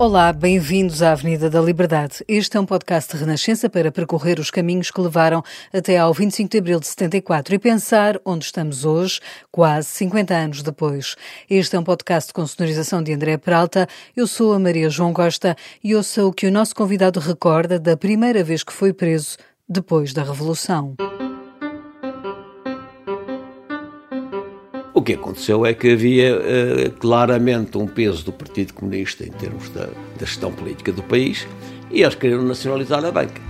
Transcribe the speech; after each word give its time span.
Olá, 0.00 0.32
bem-vindos 0.32 1.02
à 1.02 1.12
Avenida 1.12 1.50
da 1.50 1.60
Liberdade. 1.60 2.24
Este 2.26 2.56
é 2.56 2.60
um 2.60 2.64
podcast 2.64 3.12
de 3.12 3.22
Renascença 3.22 3.68
para 3.68 3.92
percorrer 3.92 4.38
os 4.38 4.50
caminhos 4.50 4.90
que 4.90 4.98
levaram 4.98 5.42
até 5.70 5.98
ao 5.98 6.14
25 6.14 6.48
de 6.48 6.56
abril 6.56 6.80
de 6.80 6.86
74 6.86 7.54
e 7.54 7.58
pensar 7.58 8.18
onde 8.24 8.46
estamos 8.46 8.86
hoje, 8.86 9.20
quase 9.52 9.88
50 9.88 10.34
anos 10.34 10.62
depois. 10.62 11.16
Este 11.50 11.76
é 11.76 11.78
um 11.78 11.84
podcast 11.84 12.32
com 12.32 12.46
sonorização 12.46 13.02
de 13.02 13.12
André 13.12 13.36
Peralta. 13.36 13.86
Eu 14.16 14.26
sou 14.26 14.54
a 14.54 14.58
Maria 14.58 14.88
João 14.88 15.12
Costa 15.12 15.54
e 15.84 15.94
ouço 15.94 16.28
o 16.28 16.32
que 16.32 16.46
o 16.46 16.50
nosso 16.50 16.74
convidado 16.74 17.20
recorda 17.20 17.78
da 17.78 17.94
primeira 17.94 18.42
vez 18.42 18.64
que 18.64 18.72
foi 18.72 18.94
preso 18.94 19.36
depois 19.68 20.14
da 20.14 20.22
Revolução. 20.22 20.96
Que 25.10 25.20
aconteceu 25.20 25.66
é 25.66 25.74
que 25.74 25.92
havia 25.92 26.36
uh, 26.36 26.90
claramente 26.98 27.76
um 27.76 27.86
peso 27.86 28.24
do 28.24 28.32
Partido 28.32 28.74
Comunista 28.74 29.24
em 29.24 29.30
termos 29.30 29.68
da, 29.70 29.86
da, 29.86 30.26
gestão 30.26 30.52
política 30.52 30.92
do 30.92 31.02
país 31.02 31.46
e 31.90 32.02
eles 32.02 32.14
queriam 32.14 32.42
nacionalizar 32.42 33.04
a 33.04 33.10
banca. 33.10 33.40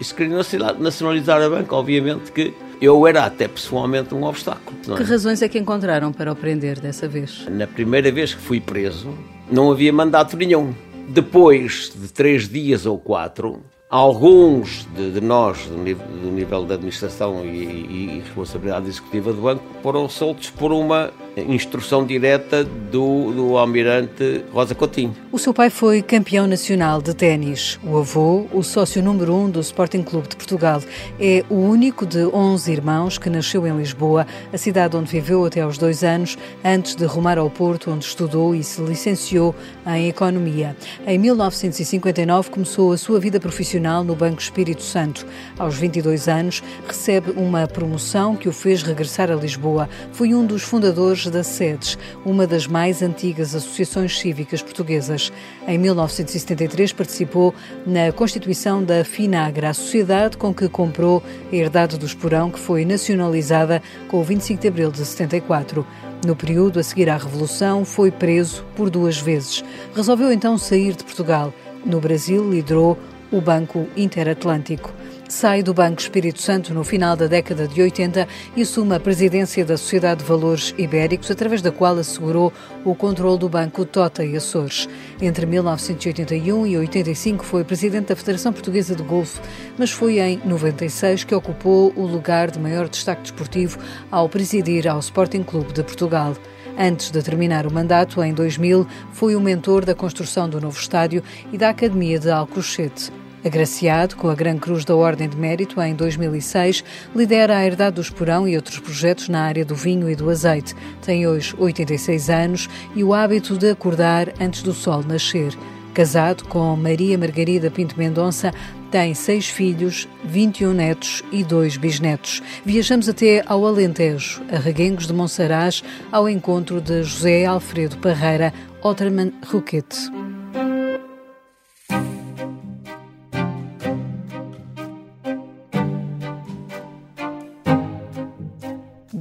E 0.00 0.04
se 0.04 0.14
queriam 0.14 0.38
nacionalizar 0.78 1.42
a 1.42 1.48
banca, 1.48 1.74
obviamente 1.74 2.30
que 2.30 2.52
eu 2.80 3.06
era 3.06 3.24
até 3.24 3.48
pessoalmente 3.48 4.14
um 4.14 4.22
obstáculo. 4.24 4.76
É? 4.88 4.96
Que 4.96 5.02
razões 5.02 5.42
é 5.42 5.48
que 5.48 5.58
encontraram 5.58 6.12
para 6.12 6.30
o 6.30 6.36
prender 6.36 6.78
dessa 6.78 7.08
vez? 7.08 7.46
Na 7.50 7.66
primeira 7.66 8.12
vez 8.12 8.34
que 8.34 8.40
fui 8.40 8.60
preso, 8.60 9.12
não 9.50 9.70
havia 9.70 9.92
mandato 9.92 10.36
nenhum. 10.36 10.72
Depois 11.08 11.90
de 11.96 12.12
três 12.12 12.48
dias 12.48 12.84
ou 12.84 12.98
quatro, 12.98 13.62
Alguns 13.90 14.86
de, 14.94 15.12
de 15.12 15.20
nós, 15.22 15.64
do 15.64 15.78
nível, 15.78 16.06
do 16.06 16.30
nível, 16.30 16.66
da 16.66 16.74
administração 16.74 17.42
e, 17.42 17.48
e, 17.48 18.20
responsabilidade 18.20 18.86
executiva 18.86 19.32
do 19.32 19.40
banco, 19.40 19.64
foram 19.82 20.06
soltos 20.10 20.50
por 20.50 20.72
uma 20.72 21.10
instrução 21.48 22.04
direta 22.04 22.64
do, 22.64 23.32
do 23.32 23.56
almirante 23.56 24.44
Rosa 24.52 24.74
Coutinho. 24.74 25.14
O 25.30 25.38
seu 25.38 25.52
pai 25.52 25.70
foi 25.70 26.02
campeão 26.02 26.46
nacional 26.46 27.02
de 27.02 27.14
ténis. 27.14 27.78
O 27.84 27.98
avô, 27.98 28.46
o 28.52 28.62
sócio 28.62 29.02
número 29.02 29.34
um 29.34 29.50
do 29.50 29.60
Sporting 29.60 30.02
Clube 30.02 30.28
de 30.28 30.36
Portugal, 30.36 30.82
é 31.20 31.44
o 31.48 31.54
único 31.54 32.06
de 32.06 32.24
11 32.24 32.72
irmãos 32.72 33.18
que 33.18 33.30
nasceu 33.30 33.66
em 33.66 33.76
Lisboa, 33.76 34.26
a 34.52 34.58
cidade 34.58 34.96
onde 34.96 35.10
viveu 35.10 35.44
até 35.44 35.60
aos 35.60 35.78
dois 35.78 36.02
anos, 36.02 36.36
antes 36.64 36.94
de 36.94 37.04
rumar 37.04 37.38
ao 37.38 37.50
Porto, 37.50 37.90
onde 37.90 38.04
estudou 38.04 38.54
e 38.54 38.62
se 38.62 38.80
licenciou 38.80 39.54
em 39.86 40.08
Economia. 40.08 40.76
Em 41.06 41.18
1959 41.18 42.50
começou 42.50 42.92
a 42.92 42.96
sua 42.98 43.20
vida 43.20 43.38
profissional 43.38 44.02
no 44.02 44.14
Banco 44.14 44.40
Espírito 44.40 44.82
Santo. 44.82 45.26
Aos 45.58 45.76
22 45.76 46.28
anos 46.28 46.62
recebe 46.86 47.32
uma 47.36 47.66
promoção 47.66 48.36
que 48.36 48.48
o 48.48 48.52
fez 48.52 48.82
regressar 48.82 49.30
a 49.30 49.34
Lisboa. 49.34 49.88
Foi 50.12 50.34
um 50.34 50.44
dos 50.44 50.62
fundadores 50.62 51.27
da 51.30 51.42
SEDES, 51.42 51.98
uma 52.24 52.46
das 52.46 52.66
mais 52.66 53.02
antigas 53.02 53.54
associações 53.54 54.18
cívicas 54.18 54.62
portuguesas. 54.62 55.32
Em 55.66 55.78
1973 55.78 56.92
participou 56.92 57.54
na 57.86 58.12
constituição 58.12 58.82
da 58.82 59.04
FINAGRA, 59.04 59.70
a 59.70 59.74
sociedade 59.74 60.36
com 60.36 60.52
que 60.54 60.68
comprou 60.68 61.22
a 61.52 61.54
herdade 61.54 61.98
do 61.98 62.06
Esporão, 62.06 62.50
que 62.50 62.58
foi 62.58 62.84
nacionalizada 62.84 63.82
com 64.08 64.20
o 64.20 64.24
25 64.24 64.60
de 64.60 64.68
abril 64.68 64.90
de 64.90 65.04
74. 65.04 65.86
No 66.26 66.34
período 66.34 66.80
a 66.80 66.82
seguir 66.82 67.08
à 67.08 67.16
Revolução, 67.16 67.84
foi 67.84 68.10
preso 68.10 68.64
por 68.74 68.90
duas 68.90 69.18
vezes. 69.18 69.64
Resolveu 69.94 70.32
então 70.32 70.58
sair 70.58 70.96
de 70.96 71.04
Portugal. 71.04 71.54
No 71.84 72.00
Brasil, 72.00 72.50
liderou 72.50 72.98
o 73.30 73.40
Banco 73.40 73.86
Interatlântico. 73.96 74.92
Sai 75.28 75.62
do 75.62 75.74
Banco 75.74 76.00
Espírito 76.00 76.40
Santo 76.40 76.72
no 76.72 76.82
final 76.82 77.14
da 77.14 77.26
década 77.26 77.68
de 77.68 77.82
80 77.82 78.26
e 78.56 78.62
assume 78.62 78.94
a 78.94 79.00
presidência 79.00 79.62
da 79.62 79.76
Sociedade 79.76 80.22
de 80.22 80.26
Valores 80.26 80.74
Ibéricos, 80.78 81.30
através 81.30 81.60
da 81.60 81.70
qual 81.70 81.98
assegurou 81.98 82.50
o 82.82 82.94
controle 82.94 83.38
do 83.38 83.46
Banco 83.46 83.84
Tota 83.84 84.24
e 84.24 84.34
Açores. 84.34 84.88
Entre 85.20 85.44
1981 85.44 86.66
e 86.66 86.78
85 86.78 87.44
foi 87.44 87.62
presidente 87.62 88.06
da 88.06 88.16
Federação 88.16 88.54
Portuguesa 88.54 88.96
de 88.96 89.02
Golfe, 89.02 89.38
mas 89.76 89.90
foi 89.90 90.18
em 90.18 90.40
96 90.46 91.24
que 91.24 91.34
ocupou 91.34 91.92
o 91.94 92.06
lugar 92.06 92.50
de 92.50 92.58
maior 92.58 92.88
destaque 92.88 93.20
desportivo 93.20 93.78
ao 94.10 94.30
presidir 94.30 94.88
ao 94.88 94.98
Sporting 94.98 95.42
Clube 95.42 95.74
de 95.74 95.82
Portugal. 95.82 96.34
Antes 96.78 97.10
de 97.10 97.22
terminar 97.22 97.66
o 97.66 97.72
mandato, 97.72 98.22
em 98.22 98.32
2000, 98.32 98.86
foi 99.12 99.36
o 99.36 99.40
mentor 99.42 99.84
da 99.84 99.94
construção 99.94 100.48
do 100.48 100.58
novo 100.58 100.80
estádio 100.80 101.22
e 101.52 101.58
da 101.58 101.68
Academia 101.68 102.18
de 102.18 102.30
Alcochete. 102.30 103.17
Agraciado 103.44 104.16
com 104.16 104.28
a 104.28 104.34
Gran 104.34 104.58
Cruz 104.58 104.84
da 104.84 104.96
Ordem 104.96 105.28
de 105.28 105.36
Mérito 105.36 105.80
em 105.80 105.94
2006, 105.94 106.82
lidera 107.14 107.56
a 107.56 107.64
Herdade 107.64 107.96
do 107.96 108.00
Esporão 108.00 108.48
e 108.48 108.56
outros 108.56 108.78
projetos 108.80 109.28
na 109.28 109.42
área 109.42 109.64
do 109.64 109.74
vinho 109.74 110.10
e 110.10 110.16
do 110.16 110.28
azeite. 110.28 110.74
Tem 111.02 111.26
hoje 111.26 111.54
86 111.56 112.30
anos 112.30 112.68
e 112.96 113.04
o 113.04 113.14
hábito 113.14 113.56
de 113.56 113.70
acordar 113.70 114.28
antes 114.40 114.62
do 114.62 114.72
sol 114.72 115.02
nascer. 115.02 115.56
Casado 115.94 116.44
com 116.44 116.76
Maria 116.76 117.18
Margarida 117.18 117.70
Pinto 117.70 117.98
Mendonça, 117.98 118.52
tem 118.90 119.14
seis 119.14 119.48
filhos, 119.48 120.08
21 120.24 120.72
netos 120.72 121.22
e 121.30 121.44
dois 121.44 121.76
bisnetos. 121.76 122.42
Viajamos 122.64 123.08
até 123.08 123.42
ao 123.46 123.66
Alentejo, 123.66 124.42
a 124.50 124.58
Reguengos 124.58 125.06
de 125.06 125.12
Monsaraz, 125.12 125.82
ao 126.10 126.28
encontro 126.28 126.80
de 126.80 127.02
José 127.02 127.44
Alfredo 127.44 127.98
Parreira, 127.98 128.52
Otterman 128.82 129.32
Roquete. 129.46 130.10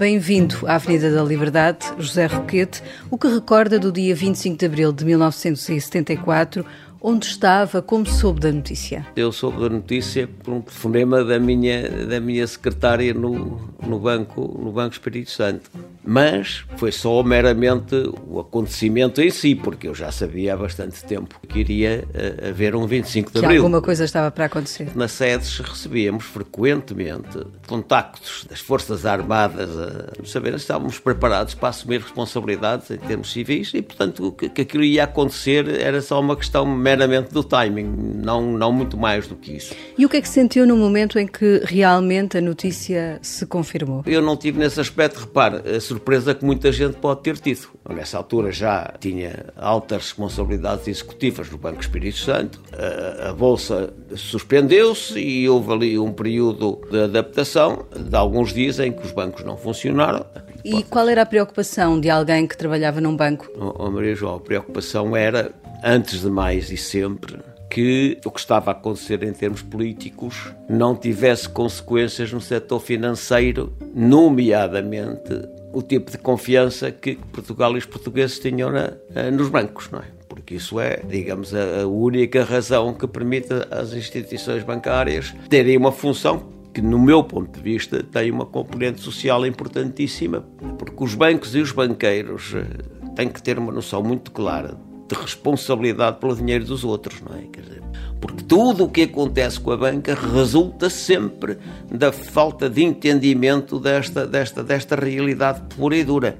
Bem-vindo 0.07 0.65
à 0.65 0.75
Avenida 0.75 1.11
da 1.11 1.21
Liberdade, 1.21 1.79
José 1.99 2.27
Roquete. 2.27 2.81
O 3.11 3.17
que 3.17 3.27
recorda 3.27 3.77
do 3.77 3.91
dia 3.91 4.15
25 4.15 4.57
de 4.57 4.65
abril 4.65 4.93
de 4.93 5.03
1974, 5.03 6.65
onde 7.01 7.25
estava, 7.25 7.81
como 7.81 8.05
soube 8.05 8.39
da 8.39 8.51
notícia? 8.51 9.05
Eu 9.15 9.31
soube 9.31 9.61
da 9.61 9.69
notícia 9.69 10.27
por 10.43 10.53
um 10.53 10.61
telefonema 10.61 11.23
da 11.23 11.39
minha, 11.39 11.89
da 12.05 12.19
minha 12.19 12.45
secretária 12.45 13.13
no, 13.13 13.69
no, 13.85 13.99
banco, 13.99 14.41
no 14.61 14.71
Banco 14.71 14.93
Espírito 14.93 15.31
Santo. 15.31 15.69
Mas 16.03 16.63
foi 16.77 16.91
só 16.91 17.21
meramente 17.21 17.95
o 18.25 18.39
acontecimento 18.39 19.21
em 19.21 19.29
si, 19.29 19.55
porque 19.55 19.87
eu 19.87 19.93
já 19.93 20.09
sabia 20.11 20.53
há 20.53 20.57
bastante 20.57 21.03
tempo 21.03 21.39
que 21.47 21.59
iria 21.59 22.05
uh, 22.07 22.49
haver 22.49 22.75
um 22.75 22.87
25 22.87 23.27
de 23.27 23.31
que 23.33 23.37
Abril. 23.39 23.61
Que 23.61 23.65
alguma 23.65 23.81
coisa 23.81 24.05
estava 24.05 24.31
para 24.31 24.45
acontecer. 24.45 24.89
Na 24.95 25.09
SEDES 25.09 25.59
recebíamos 25.59 26.23
frequentemente 26.23 27.45
contactos 27.67 28.45
das 28.49 28.61
Forças 28.61 29.05
Armadas 29.05 29.69
a 29.77 30.25
saber 30.25 30.51
se 30.51 30.59
estávamos 30.59 30.97
preparados 30.97 31.53
para 31.53 31.69
assumir 31.69 31.99
responsabilidades 31.99 32.89
em 32.89 32.97
termos 32.97 33.31
civis 33.31 33.73
e, 33.73 33.81
portanto, 33.81 34.31
que, 34.31 34.47
que 34.47 34.61
aquilo 34.61 34.85
ia 34.85 35.03
acontecer 35.03 35.67
era 35.81 36.01
só 36.01 36.21
uma 36.21 36.37
questão 36.37 36.65
meramente 36.87 37.33
do 37.33 37.43
timing, 37.43 37.83
não, 38.23 38.41
não 38.41 38.71
muito 38.71 38.95
mais 38.95 39.27
do 39.27 39.35
que 39.35 39.57
isso. 39.57 39.75
E 39.97 40.05
o 40.05 40.09
que 40.09 40.15
é 40.15 40.21
que 40.21 40.29
sentiu 40.29 40.65
no 40.65 40.77
momento 40.77 41.19
em 41.19 41.27
que 41.27 41.61
realmente 41.65 42.37
a 42.37 42.41
notícia 42.41 43.19
se 43.21 43.45
confirmou? 43.45 44.03
Eu 44.05 44.21
não 44.21 44.37
tive 44.37 44.57
nesse 44.57 44.79
aspecto, 44.79 45.19
repare, 45.19 45.57
a 45.69 45.81
surpresa 45.81 46.33
que 46.33 46.45
muita 46.45 46.71
gente 46.71 46.95
pode 46.95 47.21
ter 47.23 47.37
tido. 47.39 47.67
Nessa 47.89 48.17
altura 48.17 48.53
já 48.53 48.93
tinha 49.01 49.47
altas 49.57 50.03
responsabilidades 50.03 50.87
executivas 50.87 51.49
no 51.49 51.57
Banco 51.57 51.81
Espírito 51.81 52.19
Santo, 52.19 52.61
a, 52.71 53.31
a 53.31 53.33
Bolsa 53.33 53.93
suspendeu-se 54.15 55.19
e 55.19 55.49
houve 55.49 55.73
ali 55.73 55.99
um 55.99 56.13
período 56.13 56.79
de 56.89 57.01
adaptação 57.01 57.85
de 57.93 58.15
alguns 58.15 58.53
dias 58.53 58.79
em 58.79 58.93
que 58.93 59.05
os 59.05 59.11
bancos 59.11 59.43
não 59.43 59.57
funcionaram. 59.57 60.25
E 60.63 60.83
qual 60.83 61.07
era 61.07 61.21
a 61.21 61.25
preocupação 61.25 61.99
de 61.99 62.09
alguém 62.09 62.47
que 62.47 62.57
trabalhava 62.57 62.99
num 62.99 63.15
banco? 63.15 63.49
Oh, 63.57 63.85
oh 63.85 63.91
Maria 63.91 64.15
João, 64.15 64.35
a 64.35 64.39
preocupação 64.39 65.15
era 65.15 65.51
antes 65.83 66.21
de 66.21 66.29
mais 66.29 66.71
e 66.71 66.77
sempre, 66.77 67.39
que 67.69 68.17
o 68.25 68.31
que 68.31 68.39
estava 68.39 68.71
a 68.71 68.73
acontecer 68.73 69.23
em 69.23 69.33
termos 69.33 69.61
políticos 69.61 70.53
não 70.69 70.95
tivesse 70.95 71.49
consequências 71.49 72.31
no 72.31 72.41
setor 72.41 72.79
financeiro, 72.79 73.73
nomeadamente 73.93 75.47
o 75.73 75.81
tipo 75.81 76.09
de 76.09 76.17
confiança 76.17 76.91
que 76.91 77.15
Portugal 77.31 77.75
e 77.75 77.77
os 77.77 77.85
portugueses 77.85 78.39
tinham 78.39 78.71
na, 78.71 78.93
nos 79.31 79.49
bancos, 79.49 79.89
não 79.91 79.99
é? 79.99 80.17
porque 80.27 80.55
isso 80.55 80.79
é, 80.79 81.01
digamos, 81.07 81.53
a, 81.53 81.81
a 81.81 81.87
única 81.87 82.43
razão 82.43 82.93
que 82.93 83.07
permite 83.07 83.49
às 83.69 83.93
instituições 83.93 84.63
bancárias 84.63 85.33
terem 85.49 85.75
uma 85.75 85.91
função 85.91 86.47
que, 86.73 86.81
no 86.81 86.99
meu 86.99 87.23
ponto 87.23 87.57
de 87.57 87.61
vista, 87.61 88.01
tem 88.03 88.31
uma 88.31 88.45
componente 88.45 89.01
social 89.01 89.45
importantíssima, 89.45 90.41
porque 90.77 91.03
os 91.03 91.15
bancos 91.15 91.55
e 91.55 91.59
os 91.59 91.71
banqueiros 91.71 92.53
eh, 92.55 93.13
têm 93.15 93.29
que 93.29 93.41
ter 93.41 93.57
uma 93.57 93.71
noção 93.71 94.03
muito 94.03 94.31
clara 94.31 94.77
de 95.07 95.15
responsabilidade 95.15 96.17
pelo 96.17 96.35
dinheiro 96.35 96.65
dos 96.65 96.83
outros, 96.83 97.21
não 97.21 97.37
é? 97.37 97.43
Quer 97.51 97.61
dizer, 97.61 97.81
porque 98.19 98.43
tudo 98.43 98.85
o 98.85 98.89
que 98.89 99.03
acontece 99.03 99.59
com 99.59 99.71
a 99.71 99.77
banca 99.77 100.15
resulta 100.15 100.89
sempre 100.89 101.57
da 101.89 102.11
falta 102.11 102.69
de 102.69 102.83
entendimento 102.83 103.79
desta, 103.79 104.25
desta, 104.25 104.63
desta 104.63 104.95
realidade 104.95 105.61
pura 105.75 105.95
e 105.95 106.03
dura. 106.03 106.37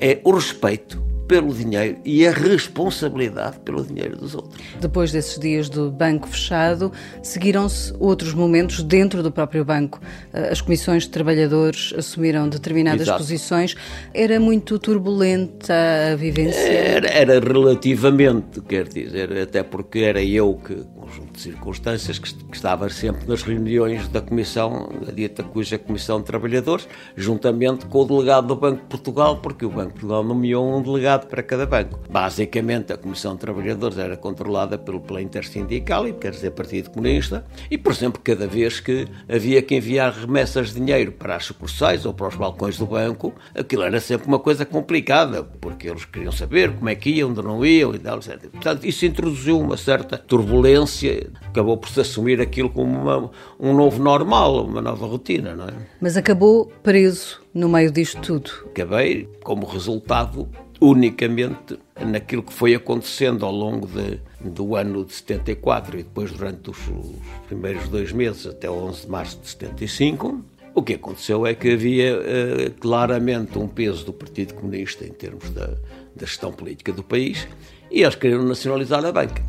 É 0.00 0.20
o 0.24 0.30
respeito 0.30 1.07
pelo 1.28 1.52
dinheiro 1.52 1.98
e 2.04 2.26
a 2.26 2.32
responsabilidade 2.32 3.58
pelo 3.60 3.84
dinheiro 3.84 4.16
dos 4.16 4.34
outros. 4.34 4.60
Depois 4.80 5.12
desses 5.12 5.38
dias 5.38 5.68
do 5.68 5.90
banco 5.90 6.26
fechado, 6.26 6.90
seguiram-se 7.22 7.92
outros 8.00 8.32
momentos 8.32 8.82
dentro 8.82 9.22
do 9.22 9.30
próprio 9.30 9.64
banco. 9.64 10.00
Eh, 10.32 10.48
as 10.50 10.62
comissões 10.62 11.02
de 11.02 11.10
trabalhadores 11.10 11.92
assumiram 11.96 12.48
determinadas 12.48 13.02
Exato. 13.02 13.18
posições. 13.18 13.76
Era 14.14 14.40
muito 14.40 14.78
turbulenta 14.78 15.74
a 16.12 16.16
vivência? 16.16 16.58
Era, 16.58 17.08
era 17.08 17.40
relativamente, 17.40 18.62
quer 18.62 18.88
dizer, 18.88 19.38
até 19.38 19.62
porque 19.62 19.98
era 19.98 20.22
eu 20.22 20.58
que, 20.64 20.74
conjunto 20.96 21.32
de 21.34 21.40
circunstâncias, 21.40 22.18
que, 22.18 22.34
que 22.34 22.56
estava 22.56 22.88
sempre 22.88 23.28
nas 23.28 23.42
reuniões 23.42 24.08
da 24.08 24.22
comissão, 24.22 24.88
da 25.04 25.12
dita 25.12 25.42
cuja 25.42 25.76
comissão 25.78 26.20
de 26.20 26.24
trabalhadores, 26.24 26.88
juntamente 27.14 27.84
com 27.86 28.02
o 28.02 28.04
delegado 28.06 28.46
do 28.46 28.56
Banco 28.56 28.82
de 28.82 28.88
Portugal, 28.88 29.36
porque 29.42 29.66
o 29.66 29.70
Banco 29.70 29.88
de 29.88 29.92
Portugal 29.92 30.24
nomeou 30.24 30.78
um 30.78 30.82
delegado 30.82 31.17
para 31.26 31.42
cada 31.42 31.66
banco. 31.66 32.00
Basicamente, 32.10 32.92
a 32.92 32.96
Comissão 32.96 33.34
de 33.34 33.40
Trabalhadores 33.40 33.98
era 33.98 34.16
controlada 34.16 34.78
pelo, 34.78 35.00
pela 35.00 35.20
Intersindical, 35.20 36.12
quer 36.14 36.32
dizer, 36.32 36.50
Partido 36.52 36.90
Comunista, 36.90 37.44
e, 37.70 37.76
por 37.76 37.92
exemplo, 37.92 38.20
cada 38.22 38.46
vez 38.46 38.80
que 38.80 39.06
havia 39.28 39.60
que 39.62 39.74
enviar 39.74 40.12
remessas 40.12 40.68
de 40.68 40.74
dinheiro 40.74 41.12
para 41.12 41.36
as 41.36 41.44
sucursais 41.44 42.04
ou 42.06 42.12
para 42.14 42.28
os 42.28 42.36
balcões 42.36 42.78
do 42.78 42.86
banco, 42.86 43.34
aquilo 43.54 43.82
era 43.82 44.00
sempre 44.00 44.28
uma 44.28 44.38
coisa 44.38 44.64
complicada, 44.64 45.42
porque 45.42 45.88
eles 45.88 46.04
queriam 46.04 46.32
saber 46.32 46.72
como 46.72 46.88
é 46.88 46.94
que 46.94 47.10
iam, 47.10 47.30
onde 47.30 47.42
não 47.42 47.64
iam 47.64 47.94
e 47.94 47.98
tal, 47.98 48.18
etc. 48.18 48.48
Portanto, 48.50 48.84
isso 48.84 49.04
introduziu 49.06 49.58
uma 49.58 49.76
certa 49.76 50.16
turbulência, 50.16 51.30
acabou 51.46 51.76
por 51.76 51.88
se 51.88 52.00
assumir 52.00 52.40
aquilo 52.40 52.70
como 52.70 52.96
uma, 52.96 53.30
um 53.58 53.74
novo 53.74 54.02
normal, 54.02 54.64
uma 54.64 54.80
nova 54.80 55.06
rotina, 55.06 55.54
não 55.54 55.66
é? 55.66 55.72
Mas 56.00 56.16
acabou 56.16 56.70
preso 56.82 57.40
no 57.54 57.68
meio 57.68 57.90
disto 57.90 58.20
tudo. 58.20 58.50
Acabei 58.66 59.28
como 59.42 59.66
resultado 59.66 60.48
unicamente 60.80 61.78
naquilo 61.98 62.42
que 62.42 62.52
foi 62.52 62.74
acontecendo 62.74 63.44
ao 63.44 63.52
longo 63.52 63.86
de, 63.86 64.20
do 64.40 64.76
ano 64.76 65.04
de 65.04 65.12
74 65.12 65.98
e 65.98 66.02
depois 66.02 66.30
durante 66.30 66.70
os, 66.70 66.78
os, 66.78 67.16
primeiros 67.46 67.88
dois 67.88 68.12
meses 68.12 68.46
até 68.46 68.70
11 68.70 69.02
de 69.02 69.10
março 69.10 69.38
de 69.40 69.48
75. 69.48 70.44
O 70.74 70.82
que 70.82 70.94
aconteceu 70.94 71.44
é 71.44 71.54
que 71.54 71.72
havia 71.72 72.16
uh, 72.16 72.70
claramente 72.80 73.58
um 73.58 73.66
peso 73.66 74.04
do 74.06 74.12
Partido 74.12 74.54
Comunista 74.54 75.04
em 75.04 75.12
termos 75.12 75.50
da, 75.50 75.66
da 75.66 76.26
gestão 76.26 76.52
política 76.52 76.92
do 76.92 77.02
país 77.02 77.48
e 77.90 78.02
eles 78.02 78.14
queriam 78.14 78.44
nacionalizar 78.44 79.04
a 79.04 79.10
banca. 79.10 79.42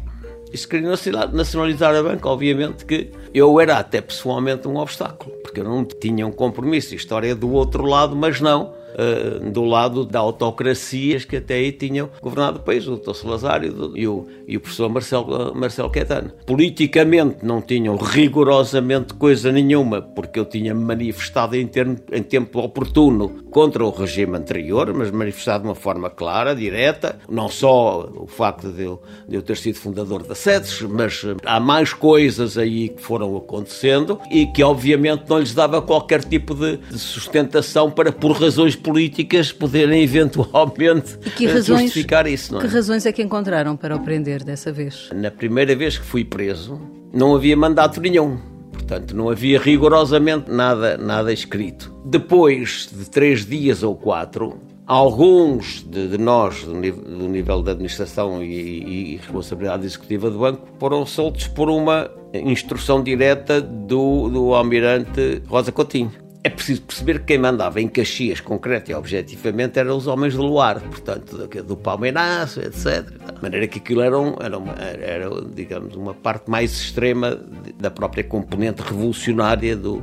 E 0.51 0.57
se 0.57 0.67
queriam 0.67 0.91
nacionalizar 1.31 1.93
a 1.93 2.01
banca, 2.01 2.27
obviamente 2.27 2.83
que 2.83 3.11
eu 3.31 3.59
era 3.59 3.77
até 3.77 4.01
pessoalmente 4.01 4.67
um 4.67 4.77
obstáculo, 4.77 5.31
porque 5.43 5.59
eu 5.59 5.63
não 5.63 5.85
tinha 5.85 6.25
um 6.25 6.31
compromisso. 6.31 6.95
História 6.95 7.35
do 7.35 7.51
outro 7.51 7.85
lado, 7.85 8.15
mas 8.15 8.41
não 8.41 8.78
uh, 8.95 9.51
do 9.51 9.63
lado 9.63 10.05
da 10.05 10.19
autocracias 10.19 11.25
que 11.25 11.37
até 11.37 11.55
aí 11.55 11.71
tinham 11.71 12.09
governado 12.21 12.59
o 12.59 12.61
país, 12.61 12.87
o 12.87 12.97
Dr. 12.97 13.13
Salazar 13.13 13.63
e 13.63 13.69
o, 13.69 13.97
e 13.97 14.07
o, 14.07 14.27
e 14.47 14.57
o 14.57 14.59
professor 14.59 14.89
Marcelo, 14.89 15.55
Marcelo 15.55 15.89
Quetano. 15.89 16.31
Politicamente 16.45 17.43
não 17.43 17.61
tinham 17.61 17.95
rigorosamente 17.95 19.13
coisa 19.13 19.51
nenhuma, 19.51 20.01
porque 20.01 20.39
eu 20.39 20.45
tinha 20.45 20.73
manifestado 20.73 21.55
em, 21.55 21.67
termo, 21.67 21.97
em 22.11 22.23
tempo 22.23 22.59
oportuno 22.59 23.43
contra 23.49 23.83
o 23.83 23.89
regime 23.89 24.37
anterior, 24.37 24.93
mas 24.93 25.11
manifestado 25.11 25.63
de 25.63 25.69
uma 25.69 25.75
forma 25.75 26.09
clara, 26.09 26.55
direta, 26.55 27.19
não 27.29 27.49
só 27.49 28.09
o 28.15 28.27
facto 28.27 28.71
de 28.71 28.83
eu, 28.83 29.01
de 29.27 29.35
eu 29.35 29.41
ter 29.41 29.57
sido 29.57 29.75
fundador 29.75 30.23
da 30.23 30.35
SEDES, 30.35 30.81
mas 30.83 31.25
há 31.45 31.59
mais 31.59 31.93
coisas 31.93 32.57
aí 32.57 32.89
que 32.89 33.01
foram 33.01 33.35
acontecendo 33.37 34.19
e 34.31 34.45
que 34.47 34.63
obviamente 34.63 35.23
não 35.29 35.39
lhes 35.39 35.53
dava 35.53 35.81
qualquer 35.81 36.23
tipo 36.23 36.53
de, 36.53 36.77
de 36.77 36.99
sustentação 36.99 37.89
para, 37.91 38.11
por 38.11 38.31
razões 38.31 38.75
políticas 38.79 39.51
poderem 39.51 40.01
eventualmente 40.01 41.17
razões, 41.45 41.83
justificar 41.83 42.25
isso. 42.27 42.53
Não 42.53 42.59
é? 42.59 42.63
Que 42.63 42.69
razões 42.69 43.05
é 43.05 43.11
que 43.11 43.21
encontraram 43.21 43.75
para 43.75 43.95
o 43.95 43.99
prender 43.99 44.43
dessa 44.43 44.71
vez? 44.71 45.09
Na 45.13 45.29
primeira 45.29 45.75
vez 45.75 45.97
que 45.97 46.05
fui 46.05 46.23
preso, 46.23 46.79
não 47.13 47.35
havia 47.35 47.55
mandato 47.55 47.99
nenhum. 48.01 48.37
Portanto, 48.71 49.15
não 49.15 49.29
havia 49.29 49.59
rigorosamente 49.59 50.51
nada, 50.51 50.97
nada 50.97 51.31
escrito. 51.31 51.93
Depois 52.05 52.89
de 52.91 53.09
três 53.09 53.45
dias 53.45 53.83
ou 53.83 53.95
quatro, 53.95 54.57
alguns 54.87 55.85
de, 55.87 56.07
de 56.07 56.17
nós, 56.17 56.63
do 56.63 56.73
nível, 56.73 57.03
do 57.03 57.27
nível 57.27 57.61
da 57.61 57.73
administração 57.73 58.43
e, 58.43 59.13
e, 59.13 59.17
responsabilidade 59.17 59.85
executiva 59.85 60.31
do 60.31 60.39
banco, 60.39 60.67
foram 60.79 61.05
soltos 61.05 61.47
por 61.47 61.69
uma 61.69 62.09
instrução 62.33 63.03
direta 63.03 63.61
do, 63.61 64.29
do 64.29 64.55
almirante 64.55 65.43
Rosa 65.47 65.71
Coutinho 65.71 66.28
é 66.41 66.49
preciso 66.49 66.83
perceber 66.83 67.19
que 67.19 67.25
quem 67.25 67.37
mandava 67.37 67.81
em 67.81 67.87
Caxias, 67.87 68.39
concreto 68.39 68.91
e 68.91 68.93
objetivamente, 68.93 69.77
eram 69.77 69.97
os 69.97 70.07
homens 70.07 70.35
do 70.35 70.43
Luar, 70.43 70.79
portanto, 70.79 71.35
do, 71.35 71.47
do 71.47 71.73
etc. 71.75 73.09
De 73.35 73.41
maneira 73.41 73.67
que 73.67 73.79
aquilo 73.79 74.01
era, 74.01 74.17
um, 74.17 74.35
era, 74.39 74.57
uma, 74.57 74.73
era, 74.73 75.29
digamos, 75.53 75.95
uma 75.95 76.13
parte 76.13 76.49
mais 76.49 76.71
extrema 76.71 77.37
da 77.77 77.91
própria 77.91 78.23
componente 78.23 78.81
revolucionária 78.81 79.75
do, 79.75 80.01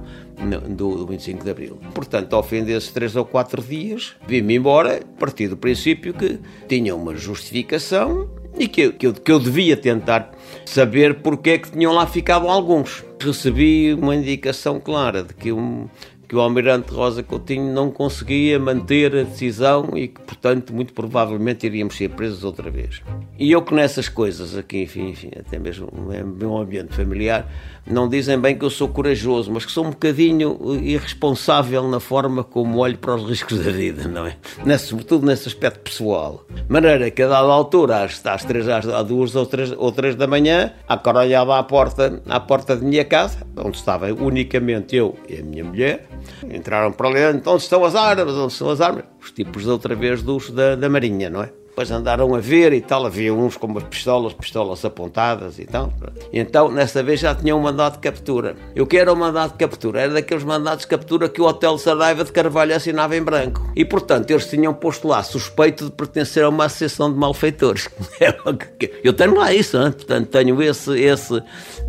do, 0.68 0.96
do 0.98 1.06
25 1.06 1.42
de 1.42 1.50
Abril. 1.50 1.80
Portanto, 1.94 2.36
ao 2.36 2.42
fim 2.42 2.62
desses 2.64 2.90
três 2.90 3.16
ou 3.16 3.24
quatro 3.24 3.62
dias, 3.62 4.14
vim-me 4.26 4.56
embora, 4.56 4.98
a 4.98 5.18
partir 5.18 5.48
do 5.48 5.56
princípio 5.56 6.12
que 6.12 6.38
tinha 6.68 6.94
uma 6.94 7.16
justificação 7.16 8.28
e 8.58 8.68
que, 8.68 8.92
que, 8.92 9.06
eu, 9.06 9.12
que 9.14 9.32
eu 9.32 9.38
devia 9.38 9.76
tentar 9.76 10.32
saber 10.64 11.16
porque 11.16 11.50
é 11.50 11.58
que 11.58 11.70
tinham 11.70 11.92
lá 11.92 12.06
ficado 12.06 12.46
alguns. 12.46 13.04
Recebi 13.18 13.94
uma 13.94 14.14
indicação 14.14 14.78
clara 14.78 15.22
de 15.22 15.34
que 15.34 15.52
um, 15.52 15.88
que 16.28 16.34
o 16.34 16.40
almirante 16.40 16.92
Rosa 16.92 17.22
Coutinho 17.22 17.72
não 17.72 17.90
conseguia 17.90 18.58
manter 18.58 19.14
a 19.14 19.22
decisão 19.22 19.90
e 19.96 20.08
que, 20.08 20.20
portanto, 20.20 20.74
muito 20.74 20.92
provavelmente 20.92 21.66
iríamos 21.66 21.96
ser 21.96 22.10
presos 22.10 22.42
outra 22.42 22.70
vez. 22.70 23.02
E 23.38 23.52
eu 23.52 23.62
que 23.62 23.74
nessas 23.74 24.08
coisas 24.08 24.56
aqui, 24.56 24.82
enfim, 24.82 25.10
enfim 25.10 25.30
até 25.38 25.58
mesmo 25.58 25.88
no 25.92 26.26
meu 26.26 26.56
ambiente 26.56 26.94
familiar, 26.94 27.48
não 27.86 28.08
dizem 28.08 28.38
bem 28.38 28.58
que 28.58 28.64
eu 28.64 28.70
sou 28.70 28.88
corajoso, 28.88 29.50
mas 29.52 29.64
que 29.64 29.70
sou 29.70 29.84
um 29.84 29.90
bocadinho 29.90 30.58
irresponsável 30.82 31.88
na 31.88 32.00
forma 32.00 32.42
como 32.42 32.78
olho 32.78 32.98
para 32.98 33.14
os 33.14 33.28
riscos 33.28 33.58
da 33.64 33.70
vida, 33.70 34.08
não 34.08 34.26
é? 34.26 34.36
Nesse, 34.64 34.86
sobretudo 34.86 35.24
nesse 35.24 35.48
aspecto 35.48 35.80
pessoal. 35.80 36.44
Maneira 36.68 37.10
que 37.10 37.22
a 37.22 37.28
dada 37.28 37.46
altura, 37.46 38.02
às, 38.04 38.24
às, 38.26 38.44
três, 38.44 38.68
às, 38.68 38.84
duas 39.06 39.36
ou 39.36 39.46
três, 39.46 39.72
ou 39.76 39.92
três 39.92 40.16
da 40.16 40.26
manhã, 40.26 40.72
acorolhava 40.88 41.58
à 41.58 41.62
porta, 41.62 42.20
à 42.28 42.40
porta 42.40 42.76
de 42.76 42.84
minha 42.84 43.04
casa, 43.04 43.46
onde 43.56 43.76
estava 43.76 44.12
unicamente 44.12 44.96
eu 44.96 45.16
e 45.28 45.38
a 45.38 45.42
minha 45.42 45.64
mulher, 45.64 46.08
entraram 46.50 46.92
para 46.92 47.10
dentro, 47.10 47.52
onde 47.52 47.62
estão 47.62 47.84
as 47.84 47.94
armas, 47.94 48.34
onde 48.34 48.52
estão 48.52 48.70
as 48.70 48.80
armas? 48.80 49.04
Os 49.22 49.30
tipos 49.30 49.66
outra 49.66 49.94
vez 49.94 50.22
dos 50.22 50.50
da, 50.50 50.74
da 50.74 50.88
Marinha, 50.88 51.30
não 51.30 51.42
é? 51.42 51.50
Depois 51.76 51.90
andaram 51.90 52.34
a 52.34 52.38
ver 52.38 52.72
e 52.72 52.80
tal, 52.80 53.04
havia 53.04 53.34
uns 53.34 53.58
com 53.58 53.66
umas 53.66 53.82
pistolas, 53.82 54.32
pistolas 54.32 54.82
apontadas 54.82 55.58
e 55.58 55.66
tal. 55.66 55.92
Então, 56.32 56.70
nessa 56.72 57.02
vez 57.02 57.20
já 57.20 57.34
tinham 57.34 57.58
um 57.58 57.60
mandado 57.60 57.96
de 57.96 57.98
captura. 57.98 58.56
Eu 58.74 58.86
que 58.86 58.96
era 58.96 59.12
o 59.12 59.14
mandado 59.14 59.52
de 59.52 59.58
captura? 59.58 60.00
Era 60.00 60.14
daqueles 60.14 60.42
mandados 60.42 60.84
de 60.84 60.86
captura 60.86 61.28
que 61.28 61.38
o 61.38 61.44
Hotel 61.44 61.76
Saraiva 61.76 62.24
de 62.24 62.32
Carvalho 62.32 62.74
assinava 62.74 63.14
em 63.14 63.22
branco. 63.22 63.70
E, 63.76 63.84
portanto, 63.84 64.30
eles 64.30 64.48
tinham 64.48 64.72
posto 64.72 65.06
lá 65.06 65.22
suspeito 65.22 65.84
de 65.84 65.90
pertencer 65.90 66.44
a 66.44 66.48
uma 66.48 66.64
associação 66.64 67.12
de 67.12 67.18
malfeitores. 67.18 67.90
Eu 69.04 69.12
tenho 69.12 69.36
lá 69.36 69.52
isso, 69.52 69.76
hein? 69.76 69.92
portanto, 69.92 70.28
tenho 70.28 70.62
esse... 70.62 70.98
esse 70.98 71.42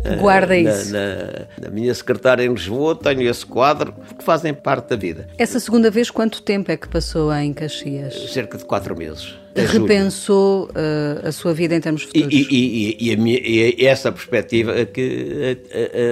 eh, 0.04 0.16
Guarda 0.16 0.52
na, 0.52 0.70
isso. 0.70 0.92
Na, 0.92 1.66
na 1.66 1.70
minha 1.70 1.94
secretária 1.94 2.44
em 2.44 2.52
Lisboa, 2.52 2.94
tenho 2.94 3.22
esse 3.22 3.46
quadro, 3.46 3.94
que 4.18 4.22
fazem 4.22 4.52
parte 4.52 4.90
da 4.90 4.96
vida. 4.96 5.30
Essa 5.38 5.58
segunda 5.58 5.90
vez, 5.90 6.10
quanto 6.10 6.42
tempo 6.42 6.70
é 6.70 6.76
que 6.76 6.86
passou 6.86 7.32
em 7.32 7.54
Caxias? 7.54 8.30
Cerca 8.30 8.58
de 8.58 8.66
quatro 8.66 8.94
meses 8.94 9.47
repensou 9.66 10.66
uh, 10.66 11.26
a 11.26 11.32
sua 11.32 11.52
vida 11.52 11.74
em 11.74 11.80
termos 11.80 12.02
futuros. 12.02 12.32
E, 12.32 12.46
e, 12.50 13.10
e, 13.10 13.16
minha, 13.16 13.38
e 13.38 13.84
essa 13.84 14.10
perspectiva 14.12 14.84
que 14.84 15.58